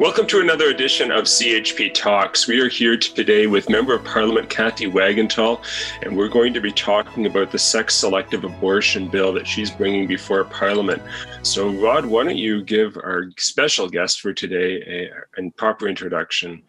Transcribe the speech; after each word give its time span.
Welcome 0.00 0.28
to 0.28 0.40
another 0.40 0.68
edition 0.68 1.10
of 1.10 1.24
CHP 1.24 1.92
Talks. 1.92 2.46
We 2.46 2.60
are 2.60 2.68
here 2.68 2.96
today 2.96 3.48
with 3.48 3.68
Member 3.68 3.94
of 3.94 4.04
Parliament 4.04 4.48
Cathay 4.48 4.86
Wagantall, 4.86 5.60
and 6.02 6.16
we're 6.16 6.28
going 6.28 6.54
to 6.54 6.60
be 6.60 6.70
talking 6.70 7.26
about 7.26 7.50
the 7.50 7.58
sex 7.58 7.96
selective 7.96 8.44
abortion 8.44 9.08
bill 9.08 9.32
that 9.32 9.46
she's 9.46 9.72
bringing 9.72 10.06
before 10.06 10.44
Parliament. 10.44 11.02
So, 11.42 11.68
Rod, 11.68 12.06
why 12.06 12.22
don't 12.22 12.36
you 12.36 12.62
give 12.62 12.96
our 12.96 13.30
special 13.38 13.88
guest 13.88 14.20
for 14.20 14.32
today 14.32 15.10
a, 15.36 15.40
a 15.40 15.50
proper 15.50 15.88
introduction? 15.88 16.62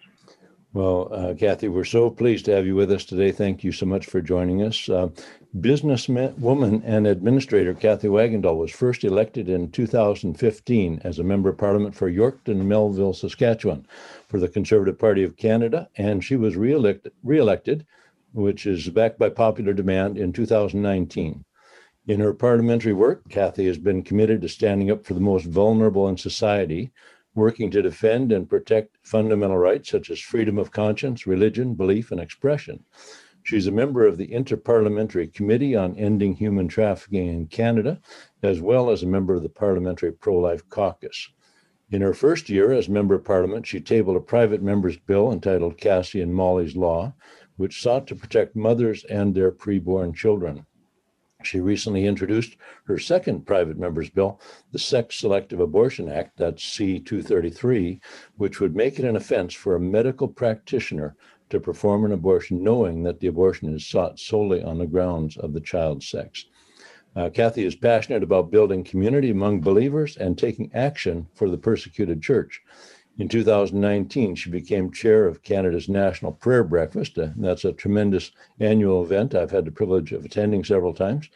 Well, 0.73 1.09
uh, 1.11 1.33
Cathay, 1.33 1.67
we're 1.67 1.83
so 1.83 2.09
pleased 2.09 2.45
to 2.45 2.55
have 2.55 2.65
you 2.65 2.75
with 2.75 2.91
us 2.91 3.05
today. 3.05 3.31
Thank 3.31 3.63
you 3.63 3.71
so 3.71 3.85
much 3.85 4.07
for 4.07 4.21
joining 4.21 4.63
us. 4.63 4.89
Uh, 4.89 5.09
businesswoman 5.57 6.83
and 6.85 7.07
administrator 7.07 7.73
Cathay 7.73 8.07
Wagantall 8.07 8.57
was 8.57 8.71
first 8.71 9.03
elected 9.03 9.49
in 9.49 9.71
2015 9.71 11.01
as 11.03 11.17
a 11.17 11.23
member 11.23 11.49
of 11.49 11.57
parliament 11.57 11.95
for 11.95 12.09
Yorkton 12.09 12.65
Melville, 12.65 13.13
Saskatchewan, 13.13 13.87
for 14.27 14.39
the 14.39 14.47
Conservative 14.47 14.99
Party 14.99 15.23
of 15.23 15.37
Canada, 15.37 15.89
and 15.97 16.23
she 16.23 16.35
was 16.35 16.55
re-elected, 16.55 17.13
re-elected 17.23 17.85
which 18.31 18.67
is 18.67 18.89
backed 18.89 19.17
by 19.17 19.29
popular 19.29 19.73
demand 19.73 20.17
in 20.17 20.31
2019. 20.31 21.43
In 22.07 22.19
her 22.19 22.33
parliamentary 22.33 22.93
work, 22.93 23.27
Cathay 23.29 23.65
has 23.65 23.79
been 23.79 24.03
committed 24.03 24.41
to 24.41 24.49
standing 24.49 24.91
up 24.91 25.03
for 25.03 25.15
the 25.15 25.19
most 25.19 25.45
vulnerable 25.45 26.07
in 26.07 26.17
society 26.17 26.91
working 27.33 27.71
to 27.71 27.81
defend 27.81 28.31
and 28.31 28.49
protect 28.49 28.97
fundamental 29.01 29.57
rights 29.57 29.89
such 29.89 30.09
as 30.09 30.19
freedom 30.19 30.59
of 30.59 30.71
conscience, 30.71 31.25
religion, 31.25 31.73
belief, 31.73 32.11
and 32.11 32.19
expression. 32.19 32.83
She's 33.49 33.65
a 33.65 33.71
member 33.71 34.05
of 34.05 34.17
the 34.17 34.27
Interparliamentary 34.27 35.33
Committee 35.33 35.75
on 35.75 35.97
Ending 35.97 36.35
Human 36.35 36.67
Trafficking 36.67 37.29
in 37.29 37.47
Canada, 37.47 37.99
as 38.43 38.61
well 38.61 38.91
as 38.91 39.01
a 39.01 39.07
member 39.07 39.33
of 39.33 39.41
the 39.41 39.49
Parliamentary 39.49 40.11
Pro 40.11 40.35
Life 40.35 40.69
Caucus. 40.69 41.29
In 41.89 42.03
her 42.03 42.13
first 42.13 42.47
year 42.47 42.71
as 42.71 42.87
Member 42.87 43.15
of 43.15 43.25
Parliament, 43.25 43.65
she 43.65 43.79
tabled 43.79 44.17
a 44.17 44.19
private 44.19 44.61
member's 44.61 44.97
bill 44.97 45.31
entitled 45.31 45.79
Cassie 45.79 46.21
and 46.21 46.31
Molly's 46.31 46.75
Law, 46.75 47.15
which 47.57 47.81
sought 47.81 48.05
to 48.09 48.15
protect 48.15 48.55
mothers 48.55 49.03
and 49.05 49.33
their 49.33 49.51
preborn 49.51 50.13
children. 50.13 50.67
She 51.41 51.59
recently 51.59 52.05
introduced 52.05 52.55
her 52.83 52.99
second 52.99 53.47
private 53.47 53.79
member's 53.79 54.11
bill, 54.11 54.39
the 54.73 54.77
Sex 54.77 55.15
Selective 55.15 55.59
Abortion 55.59 56.07
Act, 56.07 56.37
that's 56.37 56.63
C 56.63 56.99
233, 56.99 57.99
which 58.37 58.59
would 58.59 58.75
make 58.75 58.99
it 58.99 59.05
an 59.05 59.15
offense 59.15 59.55
for 59.55 59.73
a 59.75 59.79
medical 59.79 60.27
practitioner 60.27 61.15
to 61.49 61.59
perform 61.59 62.05
an 62.05 62.11
abortion 62.11 62.63
knowing 62.63 63.03
that 63.03 63.19
the 63.19 63.27
abortion 63.27 63.73
is 63.73 63.85
sought 63.85 64.19
solely 64.19 64.63
on 64.63 64.77
the 64.77 64.87
grounds 64.87 65.37
of 65.37 65.53
the 65.53 65.61
child's 65.61 66.07
sex. 66.07 66.45
Uh, 67.15 67.29
Cathay 67.29 67.65
is 67.65 67.75
passionate 67.75 68.23
about 68.23 68.51
building 68.51 68.83
community 68.83 69.31
among 69.31 69.61
believers 69.61 70.15
and 70.17 70.37
taking 70.37 70.71
action 70.73 71.27
for 71.33 71.49
the 71.49 71.57
persecuted 71.57 72.21
church. 72.21 72.61
In 73.17 73.27
2019, 73.27 74.35
she 74.35 74.49
became 74.49 74.91
chair 74.91 75.25
of 75.25 75.43
Canada's 75.43 75.89
National 75.89 76.31
Prayer 76.31 76.63
Breakfast. 76.63 77.17
Uh, 77.17 77.29
that's 77.35 77.65
a 77.65 77.73
tremendous 77.73 78.31
annual 78.59 79.03
event 79.03 79.35
I've 79.35 79.51
had 79.51 79.65
the 79.65 79.71
privilege 79.71 80.13
of 80.13 80.23
attending 80.23 80.63
several 80.63 80.93
times. 80.93 81.29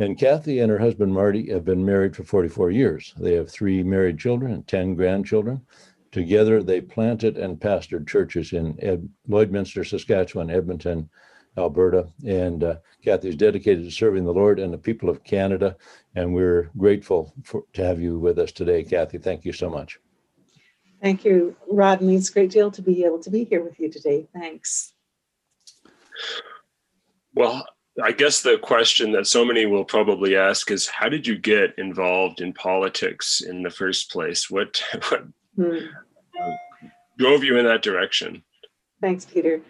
And 0.00 0.18
Cathay 0.18 0.58
and 0.58 0.72
her 0.72 0.78
husband 0.78 1.12
Marty 1.12 1.50
have 1.52 1.64
been 1.64 1.84
married 1.84 2.16
for 2.16 2.24
44 2.24 2.70
years. 2.70 3.14
They 3.18 3.34
have 3.34 3.50
three 3.50 3.82
married 3.82 4.18
children 4.18 4.52
and 4.52 4.66
10 4.66 4.94
grandchildren. 4.94 5.60
Together, 6.12 6.62
they 6.62 6.80
planted 6.80 7.38
and 7.38 7.60
pastored 7.60 8.08
churches 8.08 8.52
in 8.52 8.76
Ed- 8.82 9.08
Lloydminster, 9.28 9.86
Saskatchewan, 9.86 10.50
Edmonton, 10.50 11.08
Alberta. 11.56 12.08
And 12.26 12.64
uh, 12.64 12.76
Cathay 13.04 13.28
is 13.28 13.36
dedicated 13.36 13.84
to 13.84 13.90
serving 13.90 14.24
the 14.24 14.32
Lord 14.32 14.58
and 14.58 14.72
the 14.72 14.78
people 14.78 15.08
of 15.08 15.22
Canada. 15.22 15.76
And 16.16 16.34
we're 16.34 16.70
grateful 16.76 17.32
for, 17.44 17.64
to 17.74 17.84
have 17.84 18.00
you 18.00 18.18
with 18.18 18.38
us 18.38 18.50
today, 18.52 18.82
Cathay. 18.82 19.18
Thank 19.18 19.44
you 19.44 19.52
so 19.52 19.70
much. 19.70 20.00
Thank 21.00 21.24
you, 21.24 21.56
Rodney. 21.70 22.16
It's 22.16 22.28
a 22.28 22.32
great 22.32 22.50
deal 22.50 22.70
to 22.72 22.82
be 22.82 23.04
able 23.04 23.20
to 23.20 23.30
be 23.30 23.44
here 23.44 23.62
with 23.62 23.78
you 23.78 23.90
today. 23.90 24.28
Thanks. 24.34 24.92
Well, 27.34 27.64
I 28.02 28.12
guess 28.12 28.42
the 28.42 28.58
question 28.58 29.12
that 29.12 29.26
so 29.26 29.44
many 29.44 29.66
will 29.66 29.84
probably 29.84 30.36
ask 30.36 30.70
is 30.70 30.88
how 30.88 31.08
did 31.08 31.26
you 31.26 31.38
get 31.38 31.78
involved 31.78 32.40
in 32.40 32.52
politics 32.52 33.40
in 33.40 33.62
the 33.62 33.70
first 33.70 34.10
place? 34.10 34.50
What, 34.50 34.82
what 35.08 35.24
hmm. 35.62 36.52
drove 37.18 37.44
you 37.44 37.56
in 37.58 37.64
that 37.66 37.82
direction? 37.82 38.42
Thanks, 39.00 39.24
Peter. 39.24 39.60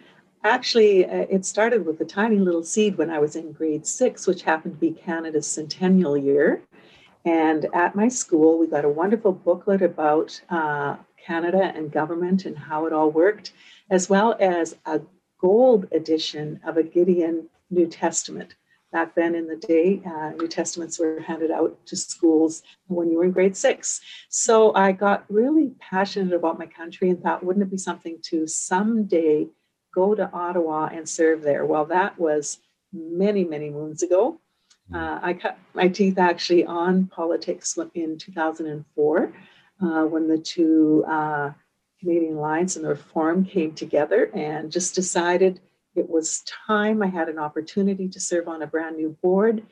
Actually, 0.43 1.05
uh, 1.05 1.25
it 1.29 1.45
started 1.45 1.85
with 1.85 2.01
a 2.01 2.05
tiny 2.05 2.37
little 2.37 2.63
seed 2.63 2.97
when 2.97 3.09
I 3.09 3.19
was 3.19 3.35
in 3.35 3.51
grade 3.51 3.85
six, 3.85 4.25
which 4.25 4.41
happened 4.41 4.73
to 4.75 4.79
be 4.79 4.91
Canada's 4.91 5.47
centennial 5.47 6.17
year. 6.17 6.61
And 7.25 7.67
at 7.73 7.95
my 7.95 8.07
school, 8.07 8.57
we 8.57 8.65
got 8.65 8.85
a 8.85 8.89
wonderful 8.89 9.31
booklet 9.31 9.83
about 9.83 10.41
uh, 10.49 10.95
Canada 11.23 11.71
and 11.75 11.91
government 11.91 12.45
and 12.45 12.57
how 12.57 12.87
it 12.87 12.93
all 12.93 13.11
worked, 13.11 13.53
as 13.91 14.09
well 14.09 14.35
as 14.39 14.75
a 14.85 15.01
gold 15.39 15.87
edition 15.91 16.59
of 16.65 16.77
a 16.77 16.83
Gideon 16.83 17.47
New 17.69 17.87
Testament. 17.87 18.55
Back 18.91 19.15
then 19.15 19.35
in 19.35 19.47
the 19.47 19.55
day, 19.55 20.01
uh, 20.05 20.31
New 20.31 20.47
Testaments 20.47 20.99
were 20.99 21.21
handed 21.21 21.49
out 21.49 21.85
to 21.85 21.95
schools 21.95 22.61
when 22.87 23.09
you 23.09 23.17
were 23.17 23.23
in 23.23 23.31
grade 23.31 23.55
six. 23.55 24.01
So 24.27 24.73
I 24.75 24.91
got 24.91 25.23
really 25.29 25.71
passionate 25.79 26.33
about 26.33 26.59
my 26.59 26.65
country 26.65 27.09
and 27.09 27.21
thought, 27.21 27.43
wouldn't 27.43 27.65
it 27.65 27.71
be 27.71 27.77
something 27.77 28.17
to 28.23 28.47
someday 28.47 29.47
go 29.95 30.13
to 30.13 30.29
Ottawa 30.33 30.89
and 30.91 31.07
serve 31.07 31.41
there? 31.41 31.65
Well, 31.65 31.85
that 31.85 32.19
was 32.19 32.59
many, 32.91 33.45
many 33.45 33.69
moons 33.69 34.03
ago. 34.03 34.41
Hmm. 34.89 34.95
Uh, 34.95 35.19
I 35.21 35.33
cut 35.33 35.57
my 35.73 35.87
teeth 35.87 36.17
actually 36.17 36.65
on 36.65 37.07
politics 37.07 37.77
in 37.93 38.17
2004 38.17 39.33
uh, 39.81 40.03
when 40.03 40.27
the 40.27 40.37
two 40.37 41.05
uh, 41.07 41.51
Canadian 42.01 42.35
Alliance 42.35 42.75
and 42.75 42.83
the 42.83 42.89
Reform 42.89 43.45
came 43.45 43.73
together 43.73 44.31
and 44.33 44.71
just 44.71 44.95
decided 44.95 45.61
it 45.95 46.09
was 46.09 46.43
time. 46.67 47.01
I 47.03 47.07
had 47.07 47.29
an 47.29 47.39
opportunity 47.39 48.07
to 48.09 48.19
serve 48.19 48.47
on 48.47 48.61
a 48.61 48.67
brand 48.67 48.97
new 48.97 49.17
board, 49.21 49.63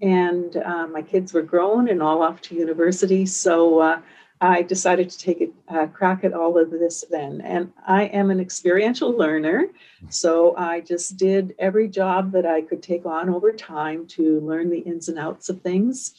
and 0.00 0.56
uh, 0.56 0.86
my 0.86 1.02
kids 1.02 1.32
were 1.32 1.42
grown 1.42 1.88
and 1.88 2.02
all 2.02 2.22
off 2.22 2.40
to 2.42 2.54
university. 2.54 3.26
So 3.26 3.80
uh, 3.80 4.00
I 4.40 4.62
decided 4.62 5.10
to 5.10 5.18
take 5.18 5.52
a 5.68 5.86
crack 5.86 6.24
at 6.24 6.32
all 6.32 6.56
of 6.58 6.70
this 6.70 7.04
then. 7.10 7.42
And 7.42 7.72
I 7.86 8.04
am 8.04 8.30
an 8.30 8.40
experiential 8.40 9.10
learner. 9.10 9.66
So 10.08 10.56
I 10.56 10.80
just 10.80 11.18
did 11.18 11.54
every 11.58 11.88
job 11.88 12.32
that 12.32 12.46
I 12.46 12.62
could 12.62 12.82
take 12.82 13.04
on 13.04 13.28
over 13.28 13.52
time 13.52 14.06
to 14.08 14.40
learn 14.40 14.70
the 14.70 14.78
ins 14.78 15.10
and 15.10 15.18
outs 15.18 15.50
of 15.50 15.60
things 15.60 16.14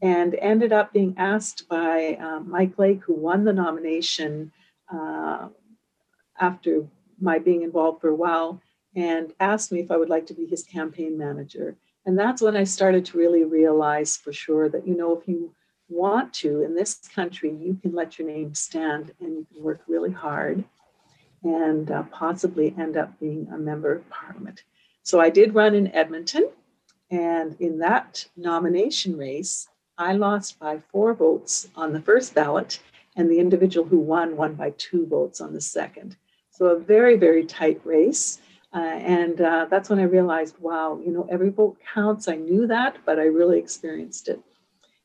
and 0.00 0.34
ended 0.34 0.72
up 0.72 0.92
being 0.92 1.14
asked 1.16 1.68
by 1.68 2.18
uh, 2.20 2.40
Mike 2.40 2.76
Lake, 2.76 3.02
who 3.04 3.14
won 3.14 3.44
the 3.44 3.52
nomination 3.52 4.50
uh, 4.92 5.48
after 6.40 6.88
my 7.20 7.38
being 7.38 7.62
involved 7.62 8.00
for 8.00 8.08
a 8.08 8.14
while, 8.14 8.60
and 8.94 9.32
asked 9.40 9.72
me 9.72 9.80
if 9.80 9.90
I 9.90 9.96
would 9.96 10.08
like 10.10 10.26
to 10.26 10.34
be 10.34 10.46
his 10.46 10.62
campaign 10.62 11.16
manager. 11.16 11.76
And 12.04 12.18
that's 12.18 12.42
when 12.42 12.56
I 12.56 12.64
started 12.64 13.04
to 13.06 13.18
really 13.18 13.44
realize 13.44 14.16
for 14.16 14.32
sure 14.32 14.68
that, 14.68 14.86
you 14.86 14.96
know, 14.96 15.16
if 15.16 15.28
you 15.28 15.54
want 15.88 16.32
to 16.34 16.62
in 16.62 16.74
this 16.74 16.94
country, 17.14 17.50
you 17.54 17.78
can 17.80 17.94
let 17.94 18.18
your 18.18 18.28
name 18.28 18.54
stand 18.54 19.12
and 19.20 19.36
you 19.36 19.46
can 19.52 19.62
work 19.62 19.82
really 19.86 20.12
hard 20.12 20.64
and 21.44 21.90
uh, 21.90 22.02
possibly 22.04 22.74
end 22.78 22.96
up 22.96 23.18
being 23.20 23.48
a 23.52 23.58
member 23.58 23.92
of 23.94 24.08
parliament. 24.10 24.64
So 25.02 25.20
I 25.20 25.30
did 25.30 25.54
run 25.54 25.74
in 25.74 25.92
Edmonton. 25.92 26.48
And 27.10 27.56
in 27.60 27.78
that 27.80 28.26
nomination 28.36 29.18
race, 29.18 29.68
I 29.98 30.14
lost 30.14 30.58
by 30.58 30.78
four 30.90 31.12
votes 31.12 31.68
on 31.76 31.92
the 31.92 32.00
first 32.00 32.34
ballot, 32.34 32.80
and 33.16 33.30
the 33.30 33.38
individual 33.38 33.86
who 33.86 33.98
won 33.98 34.36
won 34.36 34.54
by 34.54 34.70
two 34.78 35.06
votes 35.06 35.38
on 35.40 35.52
the 35.52 35.60
second. 35.60 36.16
So 36.50 36.66
a 36.66 36.78
very, 36.78 37.16
very 37.16 37.44
tight 37.44 37.80
race. 37.84 38.40
Uh, 38.74 38.78
and 38.78 39.40
uh, 39.40 39.66
that's 39.70 39.90
when 39.90 39.98
I 39.98 40.04
realized, 40.04 40.56
wow, 40.58 40.98
you 41.04 41.12
know, 41.12 41.26
every 41.30 41.50
vote 41.50 41.76
counts. 41.94 42.28
I 42.28 42.36
knew 42.36 42.66
that, 42.68 42.96
but 43.04 43.18
I 43.18 43.24
really 43.24 43.58
experienced 43.58 44.28
it. 44.28 44.40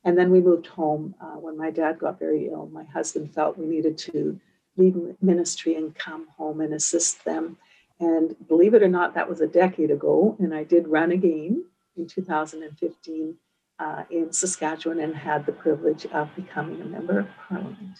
And 0.05 0.17
then 0.17 0.31
we 0.31 0.39
moved 0.39 0.67
home 0.67 1.15
uh, 1.19 1.35
when 1.35 1.57
my 1.57 1.69
dad 1.69 1.99
got 1.99 2.17
very 2.17 2.47
ill. 2.47 2.69
My 2.71 2.85
husband 2.85 3.33
felt 3.33 3.57
we 3.57 3.65
needed 3.65 3.97
to 3.99 4.39
leave 4.77 4.95
ministry 5.21 5.75
and 5.75 5.93
come 5.95 6.27
home 6.37 6.61
and 6.61 6.73
assist 6.73 7.25
them. 7.25 7.57
And 7.99 8.35
believe 8.47 8.73
it 8.73 8.83
or 8.83 8.87
not, 8.87 9.15
that 9.15 9.27
was 9.27 9.41
a 9.41 9.47
decade 9.47 9.91
ago. 9.91 10.37
And 10.39 10.53
I 10.53 10.63
did 10.63 10.87
run 10.87 11.11
again 11.11 11.65
in 11.97 12.07
2015 12.07 13.35
uh, 13.79 14.03
in 14.09 14.31
Saskatchewan 14.31 14.99
and 14.99 15.15
had 15.15 15.45
the 15.45 15.51
privilege 15.51 16.05
of 16.07 16.33
becoming 16.35 16.81
a 16.81 16.85
member 16.85 17.19
of 17.19 17.27
parliament. 17.49 17.97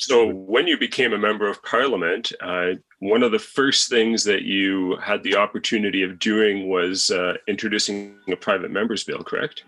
So, 0.00 0.26
when 0.26 0.66
you 0.66 0.78
became 0.78 1.12
a 1.12 1.18
member 1.18 1.46
of 1.46 1.62
parliament, 1.62 2.32
uh, 2.40 2.70
one 3.00 3.22
of 3.22 3.32
the 3.32 3.38
first 3.38 3.90
things 3.90 4.24
that 4.24 4.42
you 4.42 4.96
had 4.96 5.22
the 5.22 5.36
opportunity 5.36 6.02
of 6.02 6.18
doing 6.18 6.70
was 6.70 7.10
uh, 7.10 7.34
introducing 7.46 8.16
a 8.26 8.34
private 8.34 8.70
member's 8.70 9.04
bill, 9.04 9.22
correct? 9.22 9.64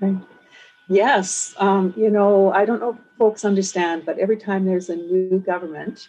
Yes. 0.89 1.55
Um, 1.59 1.93
you 1.99 2.09
know, 2.09 2.51
I 2.51 2.65
don't 2.65 2.81
know 2.81 2.91
if 2.91 2.97
folks 3.19 3.45
understand, 3.45 4.07
but 4.07 4.19
every 4.19 4.39
time 4.39 4.65
there's 4.65 4.89
a 4.89 4.97
new 4.97 5.39
government, 5.39 6.09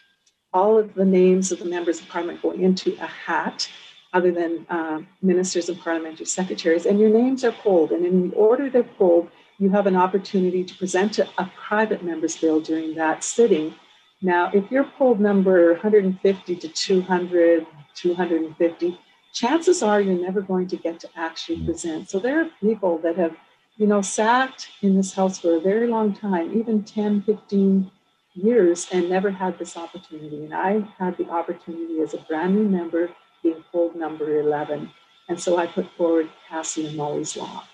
all 0.53 0.77
of 0.77 0.93
the 0.93 1.03
names 1.03 1.51
of 1.51 1.59
the 1.59 1.65
members 1.65 1.99
of 1.99 2.07
parliament 2.07 2.41
go 2.41 2.51
into 2.51 2.93
a 3.01 3.07
hat 3.07 3.69
other 4.13 4.31
than 4.31 4.65
uh, 4.69 5.01
ministers 5.21 5.67
and 5.67 5.77
parliamentary 5.79 6.25
secretaries, 6.25 6.85
and 6.85 6.97
your 6.97 7.09
names 7.09 7.43
are 7.43 7.51
pulled. 7.51 7.91
And 7.91 8.05
in 8.05 8.29
the 8.29 8.35
order 8.37 8.69
they're 8.69 8.83
pulled, 8.83 9.29
you 9.59 9.69
have 9.71 9.85
an 9.85 9.97
opportunity 9.97 10.63
to 10.63 10.75
present 10.75 11.19
a, 11.19 11.27
a 11.37 11.51
private 11.57 12.05
member's 12.05 12.37
bill 12.37 12.61
during 12.61 12.95
that 12.95 13.23
sitting. 13.23 13.75
Now, 14.23 14.49
if 14.53 14.71
you're 14.71 14.85
polled 14.85 15.19
number 15.19 15.73
150 15.73 16.55
to 16.55 16.67
200, 16.69 17.67
250, 17.93 18.99
chances 19.33 19.83
are 19.83 19.99
you're 19.99 20.19
never 20.19 20.39
going 20.39 20.67
to 20.67 20.77
get 20.77 21.01
to 21.01 21.09
actually 21.17 21.57
mm. 21.57 21.65
present. 21.65 22.09
So 22.09 22.19
there 22.19 22.39
are 22.39 22.49
people 22.61 22.99
that 22.99 23.17
have, 23.17 23.35
you 23.75 23.85
know, 23.85 24.01
sat 24.01 24.65
in 24.81 24.95
this 24.95 25.13
house 25.13 25.39
for 25.39 25.57
a 25.57 25.59
very 25.59 25.87
long 25.87 26.15
time, 26.15 26.57
even 26.57 26.83
10, 26.83 27.23
15 27.23 27.91
years, 28.35 28.87
and 28.93 29.09
never 29.09 29.29
had 29.29 29.59
this 29.59 29.75
opportunity. 29.75 30.45
And 30.45 30.53
I 30.53 30.87
had 30.97 31.17
the 31.17 31.29
opportunity 31.29 31.99
as 31.99 32.13
a 32.13 32.19
brand 32.19 32.55
new 32.55 32.69
member 32.69 33.09
being 33.43 33.61
polled 33.73 33.97
number 33.97 34.39
11. 34.39 34.89
And 35.27 35.37
so 35.37 35.57
I 35.57 35.67
put 35.67 35.91
forward 35.97 36.29
Cassie 36.47 36.87
and 36.87 36.95
Molly's 36.95 37.35
Law. 37.35 37.65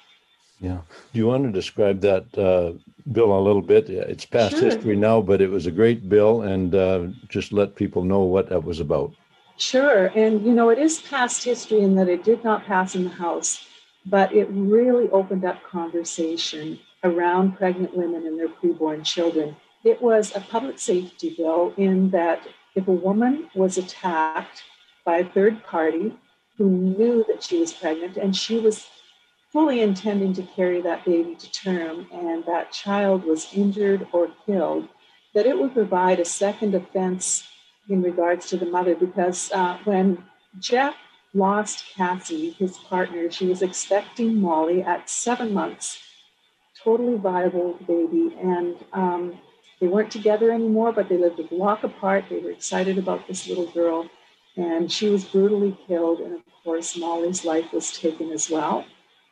Yeah. 0.59 0.79
Do 1.13 1.19
you 1.19 1.27
want 1.27 1.43
to 1.45 1.51
describe 1.51 2.01
that 2.01 2.37
uh, 2.37 2.73
bill 3.11 3.37
a 3.37 3.39
little 3.39 3.61
bit? 3.61 3.89
It's 3.89 4.25
past 4.25 4.57
sure. 4.57 4.65
history 4.65 4.95
now, 4.95 5.21
but 5.21 5.41
it 5.41 5.49
was 5.49 5.67
a 5.67 5.71
great 5.71 6.09
bill, 6.09 6.41
and 6.41 6.75
uh, 6.75 7.07
just 7.29 7.53
let 7.53 7.75
people 7.75 8.03
know 8.03 8.23
what 8.23 8.49
that 8.49 8.63
was 8.63 8.79
about. 8.79 9.13
Sure. 9.57 10.07
And, 10.15 10.45
you 10.45 10.53
know, 10.53 10.69
it 10.69 10.79
is 10.79 11.01
past 11.01 11.43
history 11.43 11.81
in 11.81 11.95
that 11.95 12.07
it 12.07 12.23
did 12.23 12.43
not 12.43 12.65
pass 12.65 12.95
in 12.95 13.03
the 13.03 13.09
House, 13.09 13.67
but 14.05 14.33
it 14.33 14.47
really 14.51 15.09
opened 15.09 15.45
up 15.45 15.63
conversation 15.63 16.79
around 17.03 17.57
pregnant 17.57 17.95
women 17.95 18.25
and 18.25 18.37
their 18.37 18.49
preborn 18.49 19.03
children. 19.05 19.55
It 19.83 20.01
was 20.01 20.35
a 20.35 20.41
public 20.41 20.79
safety 20.79 21.35
bill 21.37 21.73
in 21.77 22.09
that 22.11 22.41
if 22.75 22.87
a 22.87 22.91
woman 22.91 23.49
was 23.55 23.77
attacked 23.77 24.63
by 25.05 25.19
a 25.19 25.29
third 25.29 25.63
party 25.63 26.13
who 26.57 26.69
knew 26.69 27.25
that 27.29 27.43
she 27.43 27.59
was 27.59 27.71
pregnant 27.71 28.17
and 28.17 28.35
she 28.35 28.59
was 28.59 28.87
fully 29.51 29.81
intending 29.81 30.33
to 30.33 30.43
carry 30.43 30.81
that 30.81 31.03
baby 31.05 31.35
to 31.35 31.51
term 31.51 32.07
and 32.11 32.45
that 32.45 32.71
child 32.71 33.23
was 33.23 33.47
injured 33.53 34.07
or 34.11 34.29
killed, 34.45 34.87
that 35.33 35.45
it 35.45 35.57
would 35.57 35.73
provide 35.73 36.19
a 36.19 36.25
second 36.25 36.75
offense 36.75 37.47
in 37.89 38.01
regards 38.01 38.47
to 38.47 38.57
the 38.57 38.65
mother 38.65 38.95
because 38.95 39.51
uh, 39.53 39.77
when 39.83 40.23
Jeff 40.59 40.95
lost 41.33 41.85
Cassie, 41.95 42.51
his 42.51 42.77
partner, 42.77 43.29
she 43.31 43.47
was 43.47 43.61
expecting 43.61 44.39
Molly 44.39 44.83
at 44.83 45.09
seven 45.09 45.53
months, 45.53 45.99
totally 46.83 47.17
viable 47.17 47.73
baby. 47.87 48.35
And 48.41 48.75
um, 48.93 49.39
they 49.79 49.87
weren't 49.87 50.11
together 50.11 50.51
anymore, 50.51 50.91
but 50.91 51.09
they 51.09 51.17
lived 51.17 51.39
a 51.39 51.43
block 51.43 51.83
apart. 51.83 52.25
They 52.29 52.39
were 52.39 52.51
excited 52.51 52.97
about 52.97 53.27
this 53.27 53.47
little 53.47 53.71
girl. 53.71 54.09
And 54.57 54.91
she 54.91 55.09
was 55.09 55.23
brutally 55.23 55.77
killed. 55.87 56.19
And 56.19 56.33
of 56.35 56.41
course, 56.63 56.97
Molly's 56.97 57.45
life 57.45 57.71
was 57.71 57.91
taken 57.91 58.31
as 58.31 58.49
well. 58.49 58.85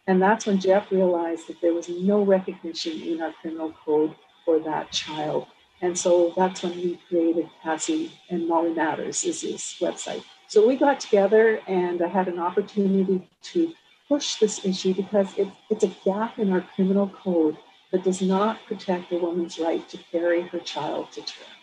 And 0.07 0.21
that's 0.21 0.45
when 0.45 0.59
Jeff 0.59 0.91
realized 0.91 1.47
that 1.47 1.61
there 1.61 1.73
was 1.73 1.89
no 1.89 2.23
recognition 2.23 3.01
in 3.01 3.21
our 3.21 3.33
criminal 3.41 3.73
code 3.85 4.15
for 4.45 4.59
that 4.59 4.91
child. 4.91 5.47
And 5.81 5.97
so 5.97 6.33
that's 6.35 6.63
when 6.63 6.75
we 6.75 6.99
created 7.07 7.49
Cassie 7.61 8.11
and 8.29 8.47
Molly 8.47 8.73
Matters 8.73 9.23
is 9.25 9.41
his 9.41 9.75
website. 9.79 10.23
So 10.47 10.65
we 10.65 10.77
got 10.77 10.99
together 10.99 11.59
and 11.67 12.01
I 12.01 12.07
had 12.07 12.29
an 12.29 12.39
opportunity 12.39 13.29
to 13.51 13.73
push 14.07 14.35
this 14.35 14.65
issue 14.65 14.93
because 14.93 15.37
it, 15.37 15.49
it's 15.69 15.83
a 15.83 15.93
gap 16.05 16.39
in 16.39 16.53
our 16.53 16.61
criminal 16.75 17.09
code 17.09 17.57
that 17.91 18.03
does 18.03 18.21
not 18.21 18.65
protect 18.65 19.11
a 19.11 19.17
woman's 19.17 19.59
right 19.59 19.87
to 19.89 19.97
carry 20.11 20.41
her 20.43 20.59
child 20.59 21.11
to 21.11 21.21
term. 21.21 21.56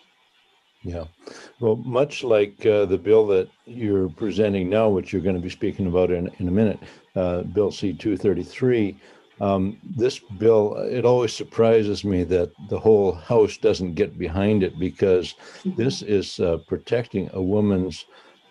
Yeah. 0.85 1.05
Well, 1.61 1.77
much 1.77 2.23
like 2.23 2.65
uh, 2.67 2.85
the 2.85 2.99
bill 2.99 3.27
that 3.29 3.49
you're 3.65 4.11
presenting 4.11 4.69
now, 4.69 4.91
which 4.91 5.13
you're 5.13 5.23
going 5.23 5.35
to 5.35 5.41
be 5.41 5.49
speaking 5.51 5.87
about 5.87 6.11
in, 6.11 6.31
in 6.39 6.49
a 6.49 6.51
minute, 6.51 6.79
uh, 7.17 7.43
Bill 7.43 7.73
C 7.73 7.95
233, 7.95 8.95
um, 9.41 9.79
this 9.83 10.19
bill, 10.39 10.77
it 10.77 11.07
always 11.07 11.33
surprises 11.33 12.05
me 12.05 12.23
that 12.25 12.53
the 12.69 12.79
whole 12.79 13.13
House 13.13 13.57
doesn't 13.57 13.95
get 13.95 14.19
behind 14.19 14.63
it 14.63 14.79
because 14.79 15.35
this 15.65 16.03
is 16.03 16.39
uh, 16.39 16.59
protecting 16.69 17.31
a 17.33 17.43
woman's 17.43 18.05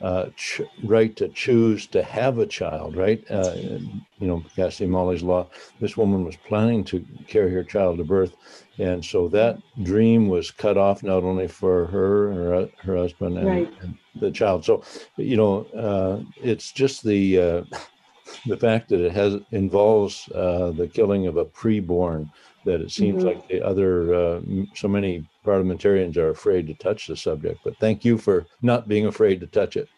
uh, 0.04 0.30
ch- 0.36 0.62
right 0.84 1.16
to 1.16 1.30
choose 1.30 1.88
to 1.88 2.04
have 2.04 2.38
a 2.38 2.46
child, 2.46 2.98
right? 2.98 3.24
Uh, 3.32 3.54
you 3.56 4.28
know, 4.28 4.44
Cassie 4.54 4.86
Molly's 4.86 5.24
law. 5.24 5.48
This 5.80 5.96
woman 5.96 6.26
was 6.26 6.36
planning 6.36 6.84
to 6.86 7.06
carry 7.28 7.52
her 7.54 7.64
child 7.64 7.98
to 7.98 8.04
birth, 8.04 8.36
and 8.78 9.04
so 9.04 9.30
that 9.30 9.60
dream 9.82 10.28
was 10.28 10.52
cut 10.52 10.78
off 10.78 11.04
not 11.04 11.24
only 11.24 11.48
for 11.48 11.86
her, 11.88 12.34
her, 12.34 12.70
her 12.84 12.98
husband, 12.98 13.38
and, 13.38 13.48
right. 13.48 13.74
and 13.82 13.98
the 14.16 14.30
child. 14.30 14.66
So, 14.66 14.84
you 15.16 15.38
know, 15.38 15.64
uh, 15.68 16.22
it's 16.36 16.74
just 16.74 17.04
the 17.04 17.40
uh, 17.40 17.64
the 18.46 18.58
fact 18.58 18.90
that 18.90 19.00
it 19.00 19.14
has 19.14 19.38
involves 19.52 20.30
uh, 20.36 20.72
the 20.72 20.88
killing 20.88 21.28
of 21.28 21.38
a 21.38 21.46
preborn 21.46 22.30
that 22.66 22.82
it 22.82 22.92
seems 22.92 23.24
mm-hmm. 23.24 23.28
like 23.28 23.48
the 23.48 23.62
other 23.62 24.14
uh, 24.14 24.42
so 24.76 24.88
many 24.88 25.28
parliamentarians 25.44 26.18
are 26.18 26.30
afraid 26.30 26.68
to 26.68 26.74
touch 26.76 27.08
the 27.08 27.16
subject 27.16 27.60
but 27.64 27.78
thank 27.78 28.06
you 28.06 28.18
for 28.18 28.46
not 28.62 28.88
being 28.88 29.06
afraid 29.06 29.40
to 29.40 29.48
touch 29.48 29.76
it 29.76 29.90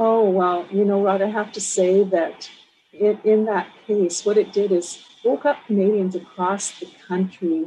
oh 0.00 0.28
well 0.28 0.66
you 0.72 0.84
know 0.84 0.98
what? 0.98 1.22
I 1.22 1.28
have 1.28 1.52
to 1.52 1.60
say 1.60 2.02
that 2.02 2.50
in, 2.92 3.20
in 3.22 3.44
that 3.44 3.68
case 3.86 4.26
what 4.26 4.36
it 4.36 4.52
did 4.52 4.72
is 4.72 5.04
woke 5.24 5.44
up 5.46 5.58
canadians 5.66 6.16
across 6.16 6.80
the 6.80 6.88
country 7.06 7.66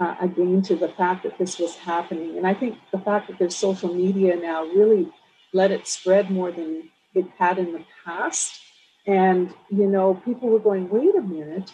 uh, 0.00 0.14
again 0.20 0.62
to 0.62 0.76
the 0.76 0.88
fact 0.88 1.24
that 1.24 1.38
this 1.38 1.58
was 1.58 1.76
happening. 1.76 2.36
And 2.38 2.46
i 2.46 2.54
think 2.54 2.78
the 2.92 2.98
fact 2.98 3.28
that 3.28 3.38
there's 3.38 3.56
social 3.56 3.92
media 3.92 4.36
now 4.36 4.64
really 4.64 5.12
let 5.52 5.70
it 5.70 5.86
spread 5.86 6.30
more 6.30 6.50
than 6.50 6.90
it 7.14 7.26
had 7.38 7.58
in 7.58 7.72
the 7.72 7.84
past. 8.04 8.60
And, 9.06 9.54
you 9.70 9.86
know, 9.86 10.14
people 10.24 10.48
were 10.48 10.58
going, 10.58 10.88
wait 10.88 11.14
a 11.14 11.22
minute. 11.22 11.72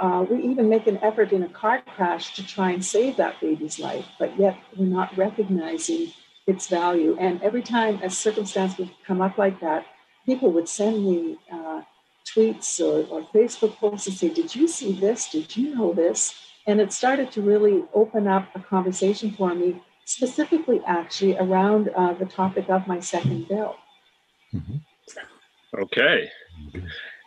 Uh, 0.00 0.24
we 0.28 0.42
even 0.42 0.70
make 0.70 0.86
an 0.86 0.98
effort 0.98 1.32
in 1.32 1.42
a 1.42 1.48
car 1.48 1.82
crash 1.94 2.34
to 2.36 2.46
try 2.46 2.70
and 2.70 2.82
save 2.84 3.18
that 3.18 3.38
baby's 3.40 3.78
life, 3.78 4.06
but 4.18 4.38
yet 4.38 4.56
we're 4.76 4.86
not 4.86 5.16
recognizing 5.18 6.12
its 6.46 6.68
value. 6.68 7.16
And 7.18 7.42
every 7.42 7.62
time 7.62 8.00
a 8.02 8.10
circumstance 8.10 8.78
would 8.78 8.90
come 9.06 9.20
up 9.20 9.38
like 9.38 9.60
that, 9.60 9.86
people 10.26 10.50
would 10.52 10.68
send 10.68 11.04
me 11.04 11.38
uh, 11.52 11.82
tweets 12.24 12.80
or, 12.80 13.06
or 13.08 13.26
Facebook 13.34 13.76
posts 13.76 14.06
and 14.06 14.16
say, 14.16 14.28
Did 14.28 14.54
you 14.54 14.68
see 14.68 14.92
this? 14.92 15.30
Did 15.30 15.56
you 15.56 15.74
know 15.74 15.92
this? 15.92 16.34
And 16.66 16.80
it 16.80 16.92
started 16.92 17.32
to 17.32 17.42
really 17.42 17.84
open 17.92 18.28
up 18.28 18.48
a 18.54 18.60
conversation 18.60 19.32
for 19.32 19.54
me, 19.54 19.82
specifically 20.04 20.80
actually 20.86 21.36
around 21.36 21.90
uh, 21.96 22.14
the 22.14 22.26
topic 22.26 22.68
of 22.68 22.86
my 22.86 23.00
second 23.00 23.48
bill. 23.48 23.76
Mm-hmm. 24.54 24.76
Okay. 25.80 26.30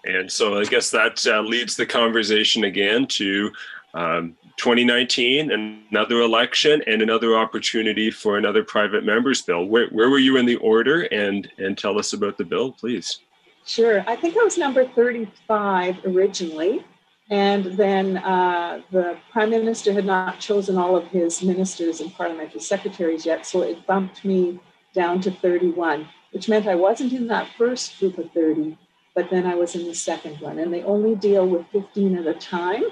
And 0.05 0.31
so 0.31 0.59
I 0.59 0.65
guess 0.65 0.91
that 0.91 1.25
uh, 1.25 1.41
leads 1.41 1.75
the 1.75 1.85
conversation 1.85 2.63
again 2.63 3.07
to 3.07 3.51
um, 3.95 4.35
2019, 4.57 5.51
another 5.51 6.21
election, 6.21 6.83
and 6.87 7.01
another 7.01 7.35
opportunity 7.35 8.11
for 8.11 8.37
another 8.37 8.63
private 8.63 9.03
members 9.03 9.41
bill. 9.41 9.65
Where, 9.65 9.87
where 9.89 10.09
were 10.09 10.19
you 10.19 10.37
in 10.37 10.45
the 10.45 10.57
order? 10.57 11.03
And 11.03 11.49
and 11.57 11.77
tell 11.77 11.97
us 11.97 12.13
about 12.13 12.37
the 12.37 12.45
bill, 12.45 12.71
please. 12.71 13.19
Sure. 13.65 14.03
I 14.07 14.15
think 14.15 14.37
I 14.37 14.43
was 14.43 14.57
number 14.57 14.85
35 14.87 16.05
originally. 16.05 16.85
And 17.31 17.65
then 17.65 18.17
uh, 18.17 18.81
the 18.91 19.17
prime 19.31 19.49
minister 19.49 19.91
had 19.91 20.05
not 20.05 20.39
chosen 20.39 20.77
all 20.77 20.95
of 20.95 21.07
his 21.07 21.41
ministers 21.41 21.99
and 21.99 22.13
parliamentary 22.13 22.61
secretaries 22.61 23.25
yet, 23.25 23.47
so 23.47 23.63
it 23.63 23.87
bumped 23.87 24.23
me 24.23 24.59
down 24.93 25.21
to 25.21 25.31
31 25.31 26.07
which 26.35 26.49
meant 26.49 26.67
I 26.67 26.75
wasn't 26.75 27.13
in 27.13 27.27
that 27.27 27.47
first 27.57 27.97
group 27.97 28.17
of 28.17 28.29
30, 28.33 28.77
but 29.15 29.29
then 29.29 29.45
I 29.45 29.55
was 29.55 29.73
in 29.73 29.85
the 29.85 29.95
second 29.95 30.41
one. 30.41 30.59
And 30.59 30.73
they 30.73 30.83
only 30.83 31.15
deal 31.15 31.47
with 31.47 31.65
15 31.71 32.17
at 32.17 32.27
a 32.27 32.33
time. 32.33 32.83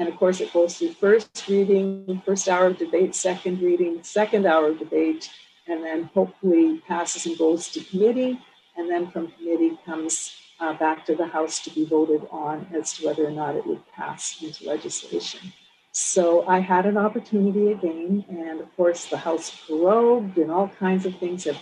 And 0.00 0.08
of 0.08 0.16
course, 0.16 0.40
it 0.40 0.50
goes 0.50 0.78
through 0.78 0.94
first 0.94 1.46
reading, 1.46 2.22
first 2.24 2.48
hour 2.48 2.68
of 2.68 2.78
debate, 2.78 3.14
second 3.14 3.60
reading, 3.60 4.02
second 4.02 4.46
hour 4.46 4.68
of 4.68 4.78
debate, 4.78 5.30
and 5.66 5.84
then 5.84 6.04
hopefully 6.14 6.82
passes 6.88 7.26
and 7.26 7.36
goes 7.36 7.68
to 7.72 7.84
committee. 7.84 8.40
And 8.78 8.88
then 8.88 9.10
from 9.10 9.28
committee 9.32 9.78
comes 9.84 10.34
uh, 10.58 10.72
back 10.72 11.04
to 11.04 11.14
the 11.14 11.26
House 11.26 11.62
to 11.64 11.70
be 11.70 11.84
voted 11.84 12.26
on 12.30 12.66
as 12.74 12.94
to 12.94 13.06
whether 13.06 13.26
or 13.26 13.30
not 13.30 13.56
it 13.56 13.66
would 13.66 13.86
pass 13.92 14.42
into 14.42 14.64
legislation. 14.64 15.52
So 15.92 16.46
I 16.48 16.60
had 16.60 16.86
an 16.86 16.96
opportunity 16.96 17.72
again, 17.72 18.24
and 18.30 18.62
of 18.62 18.74
course, 18.76 19.04
the 19.04 19.18
House 19.18 19.54
prorogued 19.66 20.38
and 20.38 20.50
all 20.50 20.68
kinds 20.68 21.04
of 21.04 21.14
things 21.18 21.44
have 21.44 21.58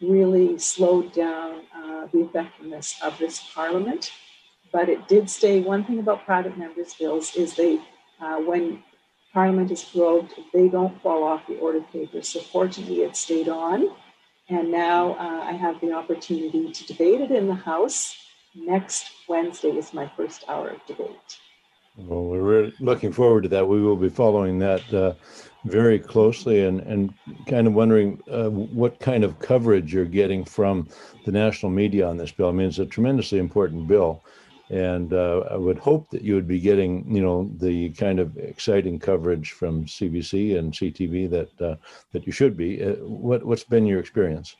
really 0.00 0.58
slowed 0.58 1.12
down 1.12 1.62
uh, 1.74 2.06
the 2.12 2.20
effectiveness 2.20 3.00
of 3.02 3.18
this 3.18 3.42
parliament. 3.52 4.12
But 4.72 4.88
it 4.88 5.08
did 5.08 5.28
stay. 5.28 5.60
one 5.60 5.84
thing 5.84 5.98
about 5.98 6.24
private 6.24 6.56
members' 6.56 6.94
bills 6.94 7.34
is 7.34 7.56
they, 7.56 7.80
uh, 8.20 8.36
when 8.36 8.82
parliament 9.32 9.70
is 9.70 9.84
prorogued, 9.84 10.32
they 10.52 10.68
don't 10.68 11.00
fall 11.02 11.24
off 11.24 11.46
the 11.46 11.58
order 11.58 11.80
paper. 11.92 12.22
So 12.22 12.40
fortunately, 12.40 13.02
it 13.02 13.16
stayed 13.16 13.48
on. 13.48 13.90
And 14.48 14.70
now 14.70 15.12
uh, 15.14 15.44
I 15.44 15.52
have 15.52 15.80
the 15.80 15.92
opportunity 15.92 16.72
to 16.72 16.86
debate 16.86 17.20
it 17.20 17.30
in 17.30 17.46
the 17.46 17.54
House. 17.54 18.16
Next 18.54 19.10
Wednesday 19.28 19.70
is 19.70 19.94
my 19.94 20.10
first 20.16 20.44
hour 20.48 20.70
of 20.70 20.86
debate. 20.86 21.38
Well, 21.96 22.24
we're 22.24 22.42
really 22.42 22.74
looking 22.80 23.12
forward 23.12 23.42
to 23.42 23.48
that. 23.50 23.68
We 23.68 23.80
will 23.82 23.96
be 23.96 24.08
following 24.08 24.58
that 24.60 24.92
uh, 24.92 25.14
very 25.64 25.98
closely 25.98 26.64
and, 26.64 26.80
and 26.80 27.12
kind 27.46 27.66
of 27.66 27.74
wondering 27.74 28.20
uh, 28.30 28.48
what 28.48 28.98
kind 29.00 29.22
of 29.22 29.38
coverage 29.38 29.92
you're 29.92 30.04
getting 30.04 30.44
from 30.44 30.88
the 31.26 31.32
national 31.32 31.70
media 31.70 32.08
on 32.08 32.16
this 32.16 32.32
bill. 32.32 32.48
I 32.48 32.52
mean, 32.52 32.68
it's 32.68 32.78
a 32.78 32.86
tremendously 32.86 33.38
important 33.38 33.86
bill. 33.86 34.22
And 34.70 35.12
uh, 35.12 35.40
I 35.50 35.56
would 35.56 35.78
hope 35.78 36.08
that 36.10 36.22
you 36.22 36.36
would 36.36 36.46
be 36.46 36.60
getting, 36.60 37.04
you 37.12 37.20
know, 37.20 37.50
the 37.58 37.90
kind 37.90 38.20
of 38.20 38.36
exciting 38.38 39.00
coverage 39.00 39.50
from 39.50 39.84
CBC 39.84 40.56
and 40.56 40.72
CTV 40.72 41.28
that 41.30 41.60
uh, 41.60 41.76
that 42.12 42.24
you 42.24 42.32
should 42.32 42.56
be. 42.56 42.82
Uh, 42.82 42.94
what 43.04 43.44
what's 43.44 43.64
been 43.64 43.84
your 43.84 43.98
experience? 43.98 44.56